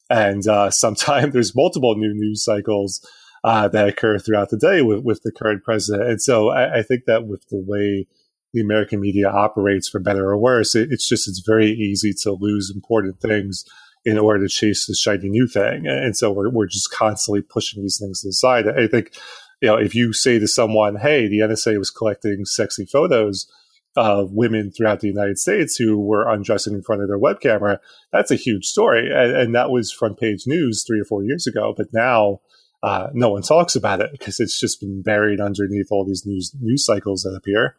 [0.09, 2.99] and uh, sometimes there's multiple new news cycles
[3.45, 6.09] uh, that occur throughout the day with with the current president.
[6.09, 8.07] And so I, I think that with the way
[8.53, 12.33] the American media operates, for better or worse, it, it's just it's very easy to
[12.33, 13.63] lose important things
[14.05, 15.85] in order to chase the shiny new thing.
[15.87, 18.67] And so we're, we're just constantly pushing these things to the side.
[18.67, 19.13] I think,
[19.61, 23.51] you know, if you say to someone, hey, the NSA was collecting sexy photos
[23.95, 27.79] of women throughout the United States who were undressing in front of their web camera,
[28.11, 29.11] that's a huge story.
[29.13, 31.73] And, and that was front page news three or four years ago.
[31.77, 32.39] But now,
[32.83, 36.55] uh, no one talks about it because it's just been buried underneath all these news
[36.59, 37.75] news cycles that appear.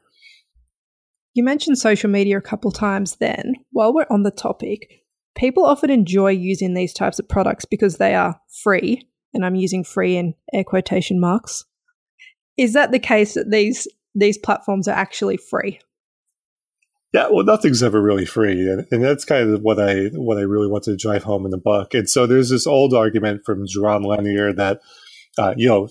[1.35, 3.54] You mentioned social media a couple times then.
[3.72, 5.01] While we're on the topic,
[5.34, 9.84] people often enjoy using these types of products because they are free, and I'm using
[9.84, 11.64] free in air quotation marks.
[12.56, 15.80] Is that the case that these these platforms are actually free?
[17.14, 20.42] Yeah, well, nothing's ever really free, and, and that's kind of what I what I
[20.42, 21.94] really want to drive home in the book.
[21.94, 24.80] And so there's this old argument from Jaron Lanier that
[25.38, 25.88] uh, you know,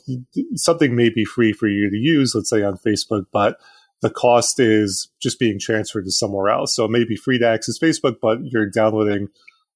[0.55, 3.57] something may be free for you to use, let's say on Facebook, but
[4.01, 6.75] the cost is just being transferred to somewhere else.
[6.75, 9.29] So it may be free to access Facebook, but you're downloading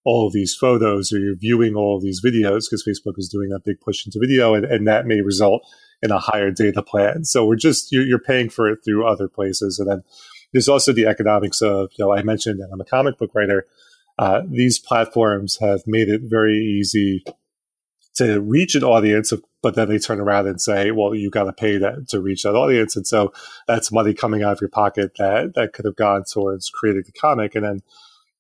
[0.04, 3.50] all of these photos or you're viewing all of these videos because Facebook is doing
[3.50, 5.68] that big push into video, and, and, that may result
[6.04, 7.24] in a higher data plan.
[7.24, 10.04] So we're just you're, you're, paying for it through other places, and then
[10.54, 13.66] there's also the economics of you know I mentioned that I'm a comic book writer.
[14.18, 17.24] Uh, these platforms have made it very easy
[18.16, 21.54] to reach an audience, but then they turn around and say, well, you got to
[21.54, 22.96] pay that to reach that audience.
[22.96, 23.34] And so
[23.68, 27.12] that's money coming out of your pocket that, that could have gone towards creating the
[27.12, 27.56] comic.
[27.56, 27.82] And then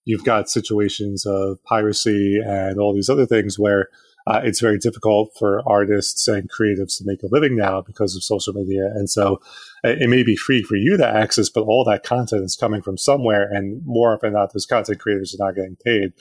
[0.06, 3.90] you've got situations of piracy and all these other things where
[4.28, 8.24] uh, it's very difficult for artists and creatives to make a living now because of
[8.24, 8.86] social media.
[8.96, 9.40] And so
[9.84, 12.82] uh, it may be free for you to access, but all that content is coming
[12.82, 13.48] from somewhere.
[13.52, 16.14] And more often than not, those content creators are not getting paid.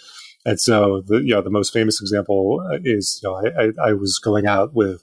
[0.45, 3.91] And so the you know the most famous example uh, is you know I, I,
[3.91, 5.03] I was going out with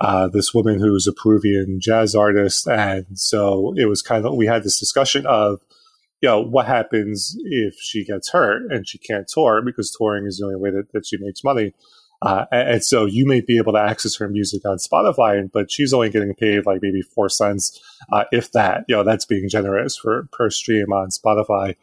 [0.00, 4.34] uh, this woman who was a Peruvian jazz artist, and so it was kind of
[4.34, 5.60] we had this discussion of
[6.22, 10.38] you know what happens if she gets hurt and she can't tour because touring is
[10.38, 11.74] the only way that, that she makes money.
[12.22, 15.72] Uh, and, and, so you may be able to access her music on Spotify, but
[15.72, 17.80] she's only getting paid like maybe four cents,
[18.12, 18.84] uh, if that.
[18.86, 21.74] You know, that's being generous for per stream on Spotify.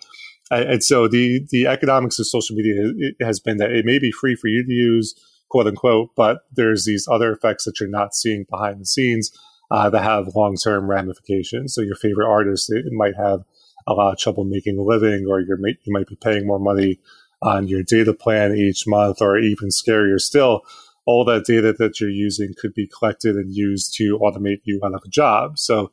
[0.51, 4.35] And so the the economics of social media has been that it may be free
[4.35, 5.13] for you to use,
[5.49, 9.31] quote unquote, but there's these other effects that you're not seeing behind the scenes
[9.71, 11.73] uh, that have long term ramifications.
[11.73, 13.43] So your favorite artist it might have
[13.87, 16.99] a lot of trouble making a living, or you're you might be paying more money
[17.41, 20.61] on your data plan each month, or even scarier still,
[21.05, 24.93] all that data that you're using could be collected and used to automate you out
[24.93, 25.57] of a job.
[25.57, 25.91] So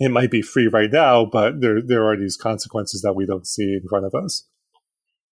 [0.00, 3.46] it might be free right now, but there there are these consequences that we don't
[3.46, 4.46] see in front of us.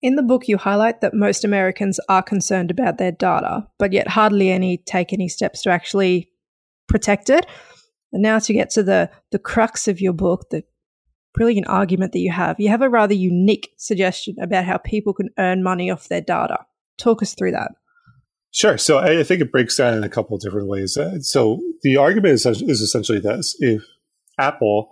[0.02, 4.10] In the book, you highlight that most Americans are concerned about their data, but yet
[4.10, 6.30] hardly any take any steps to actually
[6.88, 7.46] protect it.
[8.13, 10.63] And now to get to the the crux of your book, the
[11.34, 15.30] brilliant argument that you have, you have a rather unique suggestion about how people can
[15.38, 16.65] earn money off their data.
[16.98, 17.72] Talk us through that.
[18.52, 18.78] Sure.
[18.78, 20.96] So I think it breaks down in a couple of different ways.
[20.96, 23.84] Uh, so the argument is, is essentially this: if
[24.38, 24.91] Apple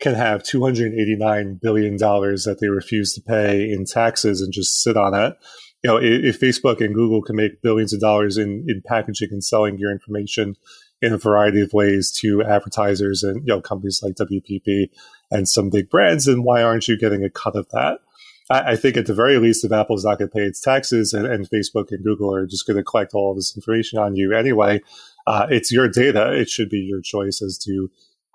[0.00, 5.14] can have $289 billion that they refuse to pay in taxes and just sit on
[5.14, 5.34] it.
[5.82, 9.44] You know, if, Facebook and Google can make billions of dollars in, in packaging and
[9.44, 10.56] selling your information
[11.02, 14.90] in a variety of ways to advertisers and, you know, companies like WPP
[15.30, 18.00] and some big brands, then why aren't you getting a cut of that?
[18.50, 21.14] I, I think at the very least, if Apple's not going to pay its taxes
[21.14, 24.34] and, and, Facebook and Google are just going to collect all this information on you
[24.34, 24.80] anyway,
[25.26, 26.32] uh, it's your data.
[26.34, 27.90] It should be your choice as to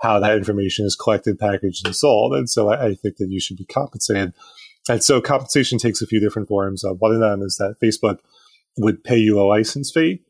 [0.05, 2.33] how that information is collected, packaged, and sold.
[2.33, 4.33] And so I, I think that you should be compensated.
[4.87, 6.83] And so compensation takes a few different forms.
[6.83, 8.19] Uh, one of them is that Facebook
[8.77, 10.21] would pay you a license fee.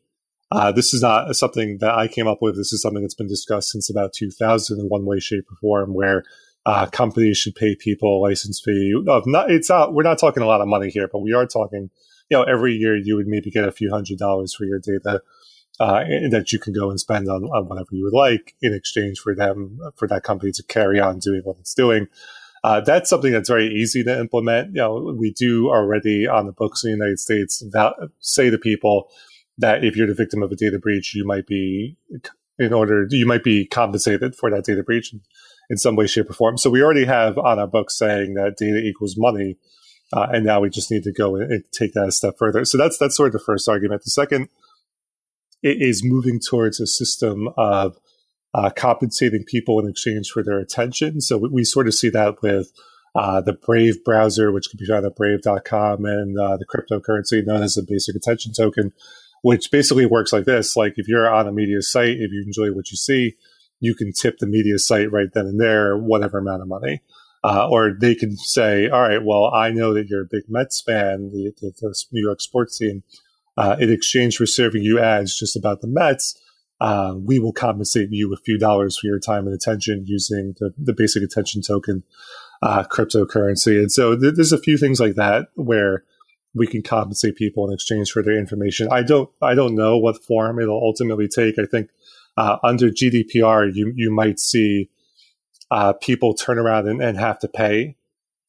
[0.50, 2.56] Uh, this is not something that I came up with.
[2.56, 5.92] This is something that's been discussed since about 2000 in one way, shape, or form,
[5.92, 6.24] where
[6.64, 8.94] uh, companies should pay people a license fee.
[9.08, 9.92] Of not, it's not.
[9.92, 11.90] We're not talking a lot of money here, but we are talking.
[12.30, 15.22] You know, every year you would maybe get a few hundred dollars for your data
[15.78, 19.18] uh, that you can go and spend on, on whatever you would like in exchange
[19.18, 22.08] for them for that company to carry on doing what it's doing.
[22.64, 24.74] Uh, that's something that's very easy to implement.
[24.74, 27.62] You know, we do already on the books in the United States
[28.20, 29.08] say to people
[29.58, 31.96] that if you're the victim of a data breach, you might be
[32.58, 35.20] in order you might be compensated for that data breach in,
[35.70, 36.58] in some way, shape, or form.
[36.58, 39.58] So we already have on our books saying that data equals money,
[40.12, 42.64] uh, and now we just need to go and take that a step further.
[42.64, 44.02] So that's that's sort of the first argument.
[44.04, 44.48] The second
[45.66, 47.96] is moving towards a system of
[48.54, 51.20] uh, compensating people in exchange for their attention.
[51.20, 52.72] So we, we sort of see that with
[53.14, 57.62] uh, the Brave browser, which can be found at brave.com, and uh, the cryptocurrency known
[57.62, 58.92] as the basic attention token,
[59.42, 60.76] which basically works like this.
[60.76, 63.34] Like if you're on a media site, if you enjoy what you see,
[63.80, 67.02] you can tip the media site right then and there, whatever amount of money.
[67.44, 70.80] Uh, or they can say, all right, well, I know that you're a big Mets
[70.80, 73.04] fan, the, the, the New York sports team
[73.56, 76.38] uh, in exchange for serving you ads just about the Mets,
[76.80, 80.74] uh, we will compensate you a few dollars for your time and attention using the,
[80.76, 82.02] the basic attention token
[82.62, 83.78] uh, cryptocurrency.
[83.78, 86.04] And so th- there's a few things like that where
[86.54, 88.88] we can compensate people in exchange for their information.
[88.90, 91.58] I don't I don't know what form it'll ultimately take.
[91.58, 91.90] I think
[92.36, 94.90] uh, under GDPR, you you might see
[95.70, 97.96] uh, people turn around and, and, have to pay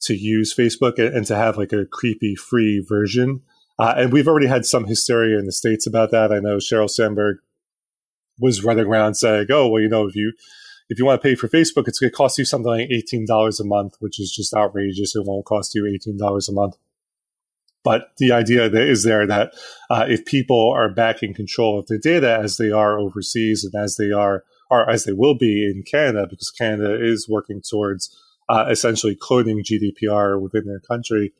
[0.02, 3.42] to use Facebook and, and to have like a creepy free version.
[3.80, 6.32] Uh, and we've already had some hysteria in the states about that.
[6.32, 7.38] I know Sheryl Sandberg
[8.40, 10.34] was running around saying, "Oh, well, you know, if you
[10.90, 13.26] if you want to pay for Facebook, it's going to cost you something like eighteen
[13.28, 15.16] dollars a month, which is just outrageous.
[15.16, 16.76] It won't cost you eighteen dollars a month
[17.84, 19.54] But the idea that is there that
[19.90, 23.82] uh, if people are back in control of their data as they are overseas and
[23.84, 28.16] as they are, or as they will be in Canada, because Canada is working towards
[28.50, 31.34] uh, essentially cloning GDPR within their country,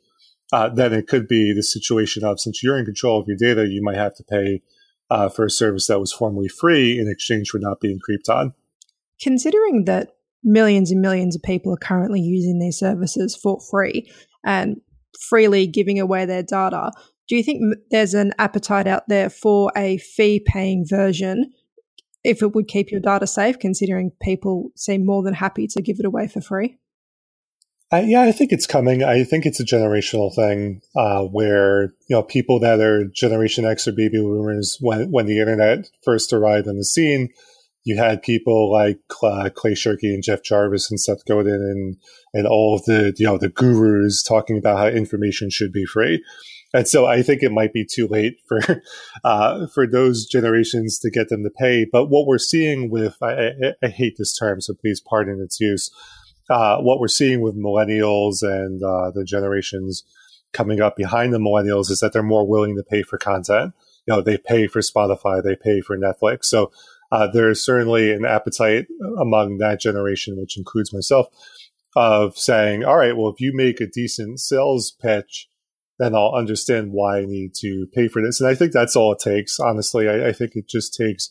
[0.52, 3.68] uh, then it could be the situation of since you're in control of your data,
[3.68, 4.62] you might have to pay
[5.10, 8.54] uh, for a service that was formerly free in exchange for not being creeped on.
[9.20, 14.10] Considering that millions and millions of people are currently using these services for free
[14.44, 14.80] and
[15.28, 16.90] freely giving away their data,
[17.28, 21.52] do you think there's an appetite out there for a fee paying version
[22.24, 25.98] if it would keep your data safe, considering people seem more than happy to give
[25.98, 26.78] it away for free?
[27.90, 29.02] Uh, yeah, I think it's coming.
[29.02, 33.88] I think it's a generational thing uh, where you know people that are Generation X
[33.88, 37.30] or baby boomers when when the internet first arrived on the scene,
[37.84, 41.96] you had people like uh, Clay Shirky and Jeff Jarvis and Seth Godin and
[42.34, 46.22] and all of the you know the gurus talking about how information should be free.
[46.74, 48.60] And so I think it might be too late for
[49.24, 51.86] uh, for those generations to get them to pay.
[51.90, 55.58] But what we're seeing with I, I, I hate this term, so please pardon its
[55.58, 55.90] use
[56.48, 60.04] uh, what we're seeing with millennials and uh, the generations
[60.52, 63.74] coming up behind the millennials is that they're more willing to pay for content.
[64.06, 66.46] You know, they pay for Spotify, they pay for Netflix.
[66.46, 66.72] So
[67.12, 68.86] uh, there's certainly an appetite
[69.20, 71.26] among that generation, which includes myself,
[71.96, 75.48] of saying, all right, well, if you make a decent sales pitch,
[75.98, 78.40] then I'll understand why I need to pay for this.
[78.40, 79.58] And I think that's all it takes.
[79.58, 81.28] Honestly, I, I think it just takes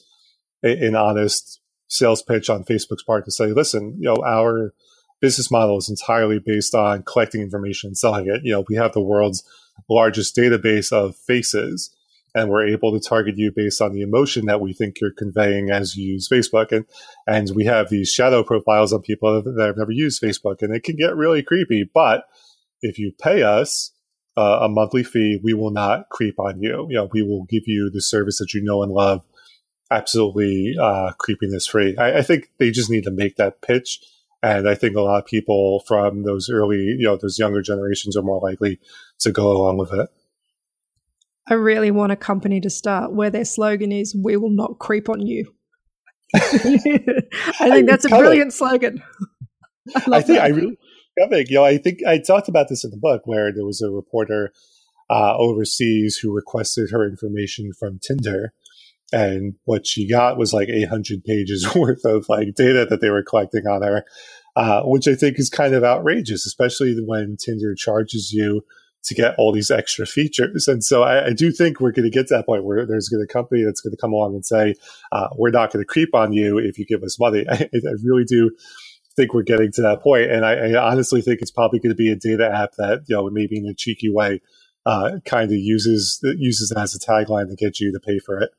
[0.63, 4.74] a, an honest sales pitch on Facebook's part to say, listen, you know, our
[5.22, 8.41] business model is entirely based on collecting information and selling it.
[8.43, 9.43] You know, we have the world's
[9.89, 11.95] largest database of faces,
[12.36, 15.72] and we're able to target you based on the emotion that we think you're conveying
[15.72, 16.72] as you use Facebook.
[16.72, 16.86] And
[17.26, 20.84] and we have these shadow profiles on people that have never used Facebook, and it
[20.84, 21.89] can get really creepy.
[21.91, 22.26] But
[22.82, 23.91] if you pay us
[24.38, 26.86] uh, a monthly fee, we will not creep on you.
[26.89, 29.24] You know, we will give you the service that you know and love.
[29.89, 31.95] Absolutely, uh, creepiness free.
[31.97, 34.01] I, I think they just need to make that pitch
[34.43, 38.15] and I think a lot of people from those early, you know, those younger generations
[38.15, 38.79] are more likely
[39.19, 40.09] to go along with it.
[41.49, 45.09] I really want a company to start where their slogan is, We will not creep
[45.09, 45.53] on you.
[46.35, 46.39] I
[47.69, 49.01] think that's a brilliant slogan.
[49.95, 50.43] I, I think that.
[50.43, 50.77] I really,
[51.47, 53.89] you know, I think I talked about this in the book where there was a
[53.89, 54.51] reporter
[55.09, 58.53] uh, overseas who requested her information from Tinder
[59.13, 63.23] and what she got was like 800 pages worth of like data that they were
[63.23, 64.05] collecting on her
[64.55, 68.63] uh, which i think is kind of outrageous especially when tinder charges you
[69.03, 72.15] to get all these extra features and so i, I do think we're going to
[72.15, 74.13] get to that point where there's going to be a company that's going to come
[74.13, 74.75] along and say
[75.11, 77.93] uh, we're not going to creep on you if you give us money I, I
[78.03, 78.51] really do
[79.15, 81.95] think we're getting to that point and I, I honestly think it's probably going to
[81.97, 84.41] be a data app that you know maybe in a cheeky way
[84.85, 88.39] uh, kind of uses uses it as a tagline to get you to pay for
[88.39, 88.51] it.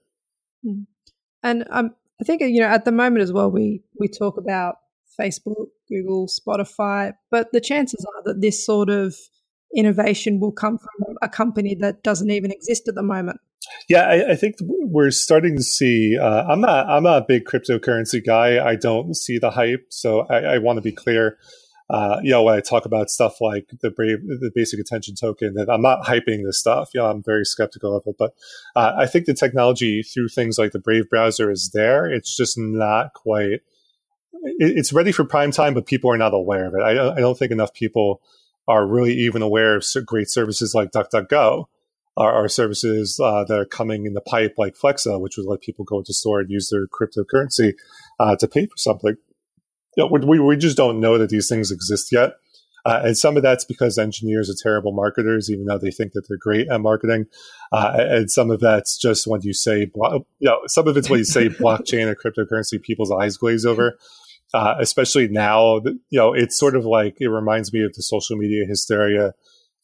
[1.43, 4.77] And um, I think you know at the moment as well, we we talk about
[5.19, 9.15] Facebook, Google, Spotify, but the chances are that this sort of
[9.75, 13.41] innovation will come from a company that doesn't even exist at the moment.
[13.89, 16.17] Yeah, I, I think we're starting to see.
[16.19, 16.89] Uh, I'm not.
[16.89, 18.65] I'm not a big cryptocurrency guy.
[18.65, 21.39] I don't see the hype, so I, I want to be clear
[21.91, 25.55] uh, you know, when I talk about stuff like the Brave, the basic attention token,
[25.55, 26.91] that I'm not hyping this stuff.
[26.93, 28.35] You know, I'm very skeptical of it, but
[28.77, 32.07] uh, I think the technology through things like the Brave browser is there.
[32.07, 33.61] It's just not quite.
[34.59, 36.83] It's ready for prime time, but people are not aware of it.
[36.83, 38.21] I, I don't think enough people
[38.69, 41.65] are really even aware of great services like DuckDuckGo,
[42.19, 45.85] or, services uh, that are coming in the pipe like Flexa, which would let people
[45.85, 47.75] go to store and use their cryptocurrency
[48.19, 49.17] uh, to pay for something
[49.99, 52.35] you know, we, we just don't know that these things exist yet.
[52.87, 56.23] Uh, and some of that's because engineers are terrible marketers, even though they think that
[56.29, 57.27] they're great at marketing.
[57.73, 61.19] Uh, and some of that's just when you say, you know, some of it's when
[61.19, 63.99] you say blockchain or cryptocurrency, people's eyes glaze over.
[64.55, 68.37] Uh, especially now, you know, it's sort of like it reminds me of the social
[68.37, 69.35] media hysteria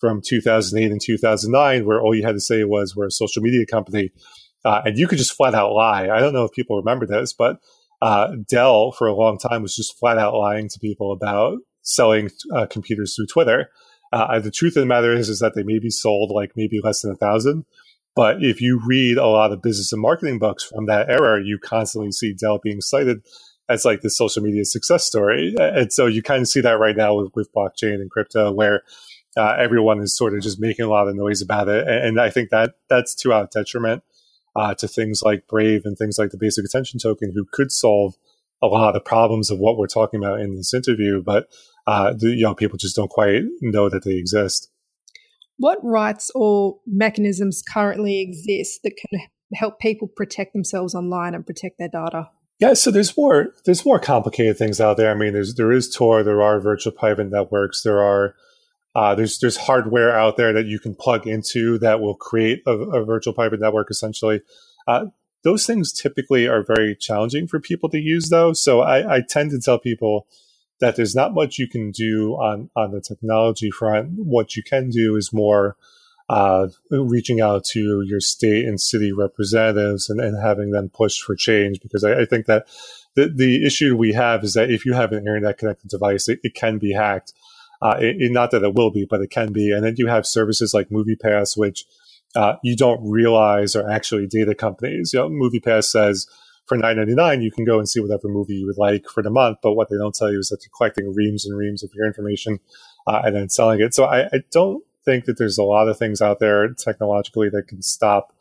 [0.00, 3.66] from 2008 and 2009, where all you had to say was we're a social media
[3.66, 4.10] company,
[4.64, 6.08] uh, and you could just flat out lie.
[6.08, 7.58] I don't know if people remember this, but
[8.04, 12.30] uh, Dell for a long time was just flat out lying to people about selling
[12.54, 13.70] uh, computers through Twitter.
[14.12, 16.80] Uh, the truth of the matter is, is that they may be sold like maybe
[16.84, 17.64] less than a thousand.
[18.14, 21.58] But if you read a lot of business and marketing books from that era, you
[21.58, 23.22] constantly see Dell being cited
[23.70, 25.54] as like the social media success story.
[25.58, 28.82] And so you kind of see that right now with, with blockchain and crypto, where
[29.34, 31.88] uh, everyone is sort of just making a lot of noise about it.
[31.88, 34.04] And I think that that's to our detriment
[34.56, 38.14] uh, to things like Brave and things like the basic attention token, who could solve
[38.62, 41.48] a lot of the problems of what we're talking about in this interview, but
[41.86, 44.70] uh, the, you know people just don't quite know that they exist.
[45.56, 49.20] What rights or mechanisms currently exist that can
[49.54, 52.30] help people protect themselves online and protect their data?
[52.58, 55.10] Yeah, so there's more there's more complicated things out there.
[55.10, 58.34] I mean, there's there is Tor, there are virtual private networks, there are
[58.94, 62.72] uh, there's there's hardware out there that you can plug into that will create a,
[62.72, 63.90] a virtual private network.
[63.90, 64.40] Essentially,
[64.86, 65.06] uh,
[65.42, 68.52] those things typically are very challenging for people to use, though.
[68.52, 70.26] So I, I tend to tell people
[70.80, 74.10] that there's not much you can do on on the technology front.
[74.16, 75.76] What you can do is more
[76.28, 81.34] uh, reaching out to your state and city representatives and, and having them push for
[81.34, 81.80] change.
[81.80, 82.66] Because I, I, think that
[83.14, 86.40] the, the issue we have is that if you have an internet connected device, it,
[86.42, 87.34] it can be hacked.
[87.84, 89.70] Uh, it, not that it will be, but it can be.
[89.70, 91.84] And then you have services like MoviePass, which
[92.34, 95.12] uh, you don't realize are actually data companies.
[95.12, 96.26] You know, MoviePass says
[96.66, 99.22] for nine ninety nine you can go and see whatever movie you would like for
[99.22, 101.84] the month, but what they don't tell you is that they're collecting reams and reams
[101.84, 102.58] of your information
[103.06, 103.94] uh, and then selling it.
[103.94, 107.68] So I, I don't think that there's a lot of things out there technologically that
[107.68, 108.32] can stop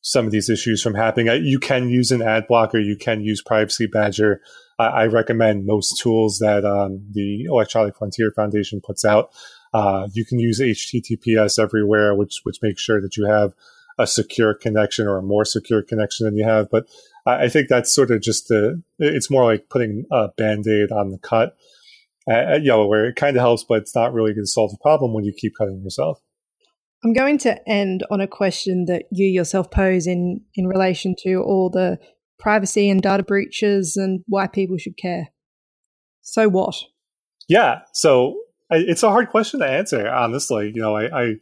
[0.00, 1.44] some of these issues from happening.
[1.44, 2.80] You can use an ad blocker.
[2.80, 4.40] You can use Privacy Badger.
[4.82, 9.30] I, I recommend most tools that um, the Electronic Frontier Foundation puts out.
[9.72, 13.52] Uh, you can use HTTPS everywhere, which which makes sure that you have
[13.98, 16.70] a secure connection or a more secure connection than you have.
[16.70, 16.86] But
[17.26, 18.82] I, I think that's sort of just the.
[18.98, 21.56] It's more like putting a band aid on the cut
[22.28, 24.78] at Yellow, where it kind of helps, but it's not really going to solve the
[24.78, 26.20] problem when you keep cutting yourself.
[27.04, 31.42] I'm going to end on a question that you yourself pose in, in relation to
[31.42, 31.98] all the
[32.42, 35.28] privacy and data breaches and why people should care.
[36.20, 36.74] So what?
[37.48, 37.80] Yeah.
[37.92, 38.36] So
[38.70, 40.72] it's a hard question to answer, honestly.
[40.74, 41.34] You know, I, I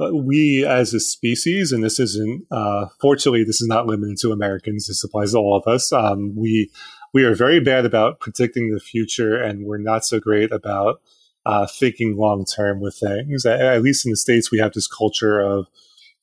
[0.00, 4.30] uh, we as a species, and this isn't, uh, fortunately, this is not limited to
[4.30, 4.86] Americans.
[4.86, 5.92] This applies to all of us.
[5.92, 6.70] Um, we
[7.12, 11.00] we are very bad about predicting the future, and we're not so great about
[11.44, 13.44] uh, thinking long term with things.
[13.44, 15.66] At, at, least in the states, we have this culture of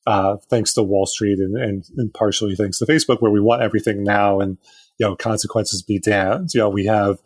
[0.06, 3.64] uh, thanks to Wall Street and, and, and, partially thanks to Facebook, where we want
[3.64, 4.58] everything now and
[4.97, 6.53] you know consequences be damned.
[6.53, 7.20] You know, we have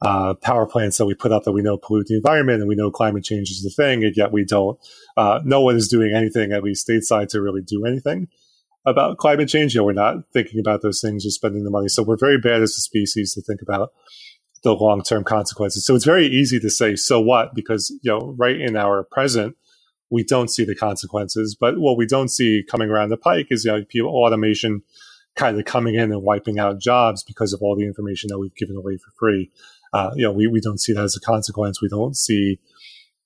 [0.00, 2.74] uh, power plants that we put up that we know pollute the environment and we
[2.74, 4.78] know climate change is the thing, and yet we don't.
[5.16, 8.28] Uh, no one is doing anything, at least stateside, to really do anything
[8.86, 9.74] about climate change.
[9.74, 11.88] You know, we're not thinking about those things or spending the money.
[11.88, 13.92] So we're very bad as a species to think about
[14.62, 15.84] the long term consequences.
[15.84, 17.54] So it's very easy to say, so what?
[17.54, 19.56] Because, you know, right in our present,
[20.12, 21.56] we don't see the consequences.
[21.58, 24.82] But what we don't see coming around the pike is, you know, people, automation
[25.34, 28.54] kind of coming in and wiping out jobs because of all the information that we've
[28.54, 29.50] given away for free.
[29.94, 31.80] Uh, you know, we, we don't see that as a consequence.
[31.80, 32.60] We don't see,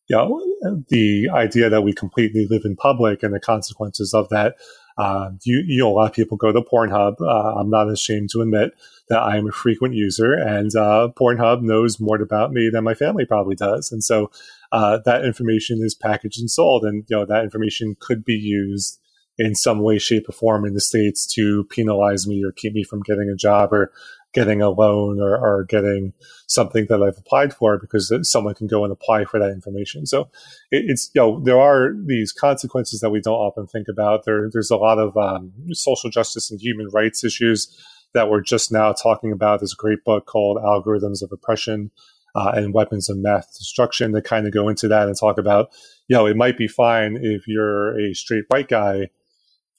[0.09, 0.41] you know,
[0.89, 4.55] the idea that we completely live in public and the consequences of that
[4.99, 7.20] uh, you, you know, a lot of people go to Pornhub.
[7.20, 8.72] Uh, I'm not ashamed to admit
[9.09, 12.95] that I am a frequent user, and uh, Pornhub knows more about me than my
[12.95, 13.93] family probably does.
[13.93, 14.30] And so
[14.73, 19.01] uh, that information is packaged and sold, and you know that information could be used
[19.39, 22.83] in some way, shape, or form in the states to penalize me or keep me
[22.83, 23.93] from getting a job or
[24.33, 26.12] getting a loan or, or getting
[26.47, 30.05] something that I've applied for because someone can go and apply for that information.
[30.07, 30.23] So
[30.71, 34.25] it, it's, you know, there are these consequences that we don't often think about.
[34.25, 37.75] There, there's a lot of um, social justice and human rights issues
[38.12, 39.61] that we're just now talking about.
[39.61, 41.91] There's a great book called Algorithms of Oppression
[42.37, 45.70] uh, and Weapons of Math Destruction that kind of go into that and talk about,
[46.07, 49.09] you know, it might be fine if you're a straight white guy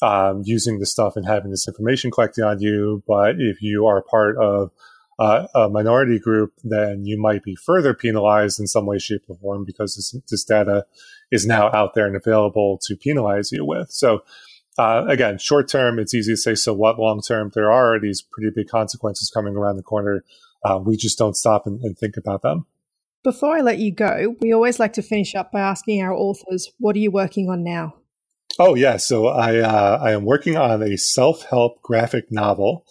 [0.01, 3.03] um, using this stuff and having this information collected on you.
[3.07, 4.71] But if you are part of
[5.19, 9.35] uh, a minority group, then you might be further penalized in some way, shape, or
[9.35, 10.85] form because this, this data
[11.31, 13.91] is now out there and available to penalize you with.
[13.91, 14.23] So,
[14.79, 16.99] uh, again, short term, it's easy to say, so what?
[16.99, 20.23] Long term, there are these pretty big consequences coming around the corner.
[20.63, 22.65] Uh, we just don't stop and, and think about them.
[23.23, 26.71] Before I let you go, we always like to finish up by asking our authors,
[26.79, 27.95] what are you working on now?
[28.59, 32.85] Oh yeah, so I uh, I am working on a self help graphic novel.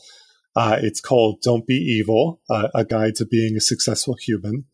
[0.55, 4.65] Uh, it's called "Don't Be Evil: uh, A Guide to Being a Successful Human."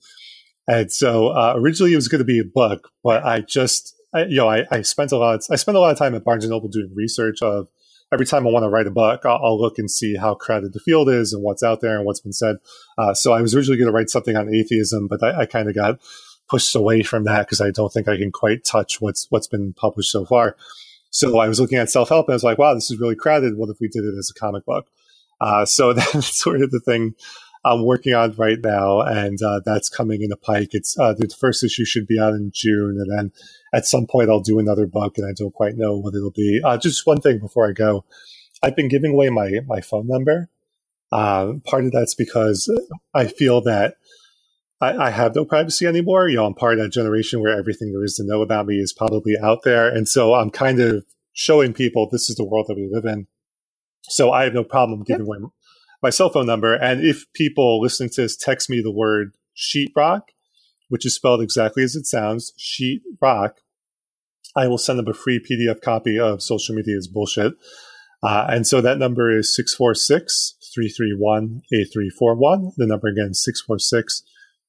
[0.68, 4.24] And so uh, originally it was going to be a book, but I just I,
[4.24, 6.24] you know I, I spent a lot of, I spent a lot of time at
[6.24, 7.68] Barnes and Noble doing research of
[8.12, 10.72] every time I want to write a book, I'll, I'll, look and see how crowded
[10.72, 12.56] the field is and what's out there and what's been said.
[12.98, 15.68] Uh, so I was originally going to write something on atheism, but I, I kind
[15.68, 15.98] of got
[16.48, 19.72] pushed away from that because I don't think I can quite touch what's what's been
[19.72, 20.56] published so far.
[21.10, 23.16] So I was looking at self help and I was like, wow, this is really
[23.16, 23.56] crowded.
[23.56, 24.86] What if we did it as a comic book?
[25.40, 27.14] Uh, so that's sort of the thing
[27.64, 30.70] I'm working on right now, and uh, that's coming in the pike.
[30.72, 33.32] It's uh, the first issue should be out in June, and then
[33.72, 36.60] at some point I'll do another book, and I don't quite know what it'll be.
[36.62, 38.04] Uh, just one thing before I go,
[38.62, 40.48] I've been giving away my my phone number.
[41.10, 42.70] Uh, part of that's because
[43.12, 43.96] I feel that
[44.80, 46.28] I, I, have no privacy anymore.
[46.28, 48.76] You know, I'm part of that generation where everything there is to know about me
[48.76, 49.88] is probably out there.
[49.88, 51.04] And so I'm kind of
[51.34, 53.26] showing people this is the world that we live in.
[54.04, 55.38] So I have no problem giving yep.
[55.38, 55.50] away
[56.02, 56.74] my cell phone number.
[56.74, 60.22] And if people listening to this text me the word sheetrock,
[60.88, 63.52] which is spelled exactly as it sounds, sheetrock,
[64.54, 67.54] I will send them a free PDF copy of Social Media is Bullshit.
[68.22, 72.72] Uh, and so that number is 646 331 8341.
[72.76, 74.22] The number again, 646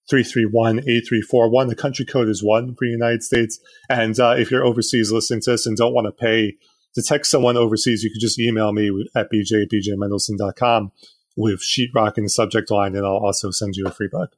[0.10, 1.68] 331 8341.
[1.68, 3.60] The country code is one for the United States.
[3.90, 6.56] And uh, if you're overseas listening to this and don't want to pay
[6.96, 10.92] to text someone overseas, you can just email me at bj at bjmendelson.com
[11.36, 14.36] with sheetrock in the subject line, and I'll also send you a free book.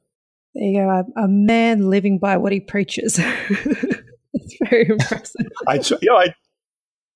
[0.54, 0.88] There you go.
[0.88, 3.20] A, a man living by what he preaches.
[4.68, 5.46] very impressive.
[5.68, 6.34] I, you know, I,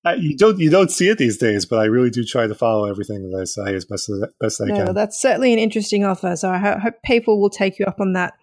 [0.03, 2.55] I, you don't you don't see it these days, but I really do try to
[2.55, 4.95] follow everything that I say as best as best I no, can.
[4.95, 6.35] That's certainly an interesting offer.
[6.35, 8.33] So I hope people will take you up on that.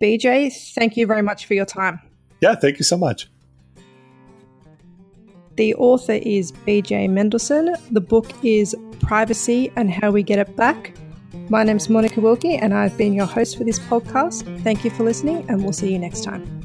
[0.00, 2.00] BJ, thank you very much for your time.
[2.40, 3.28] Yeah, thank you so much.
[5.56, 7.76] The author is BJ Mendelson.
[7.90, 10.94] The book is Privacy and How We Get It Back.
[11.48, 14.62] My name is Monica Wilkie, and I've been your host for this podcast.
[14.62, 16.63] Thank you for listening, and we'll see you next time.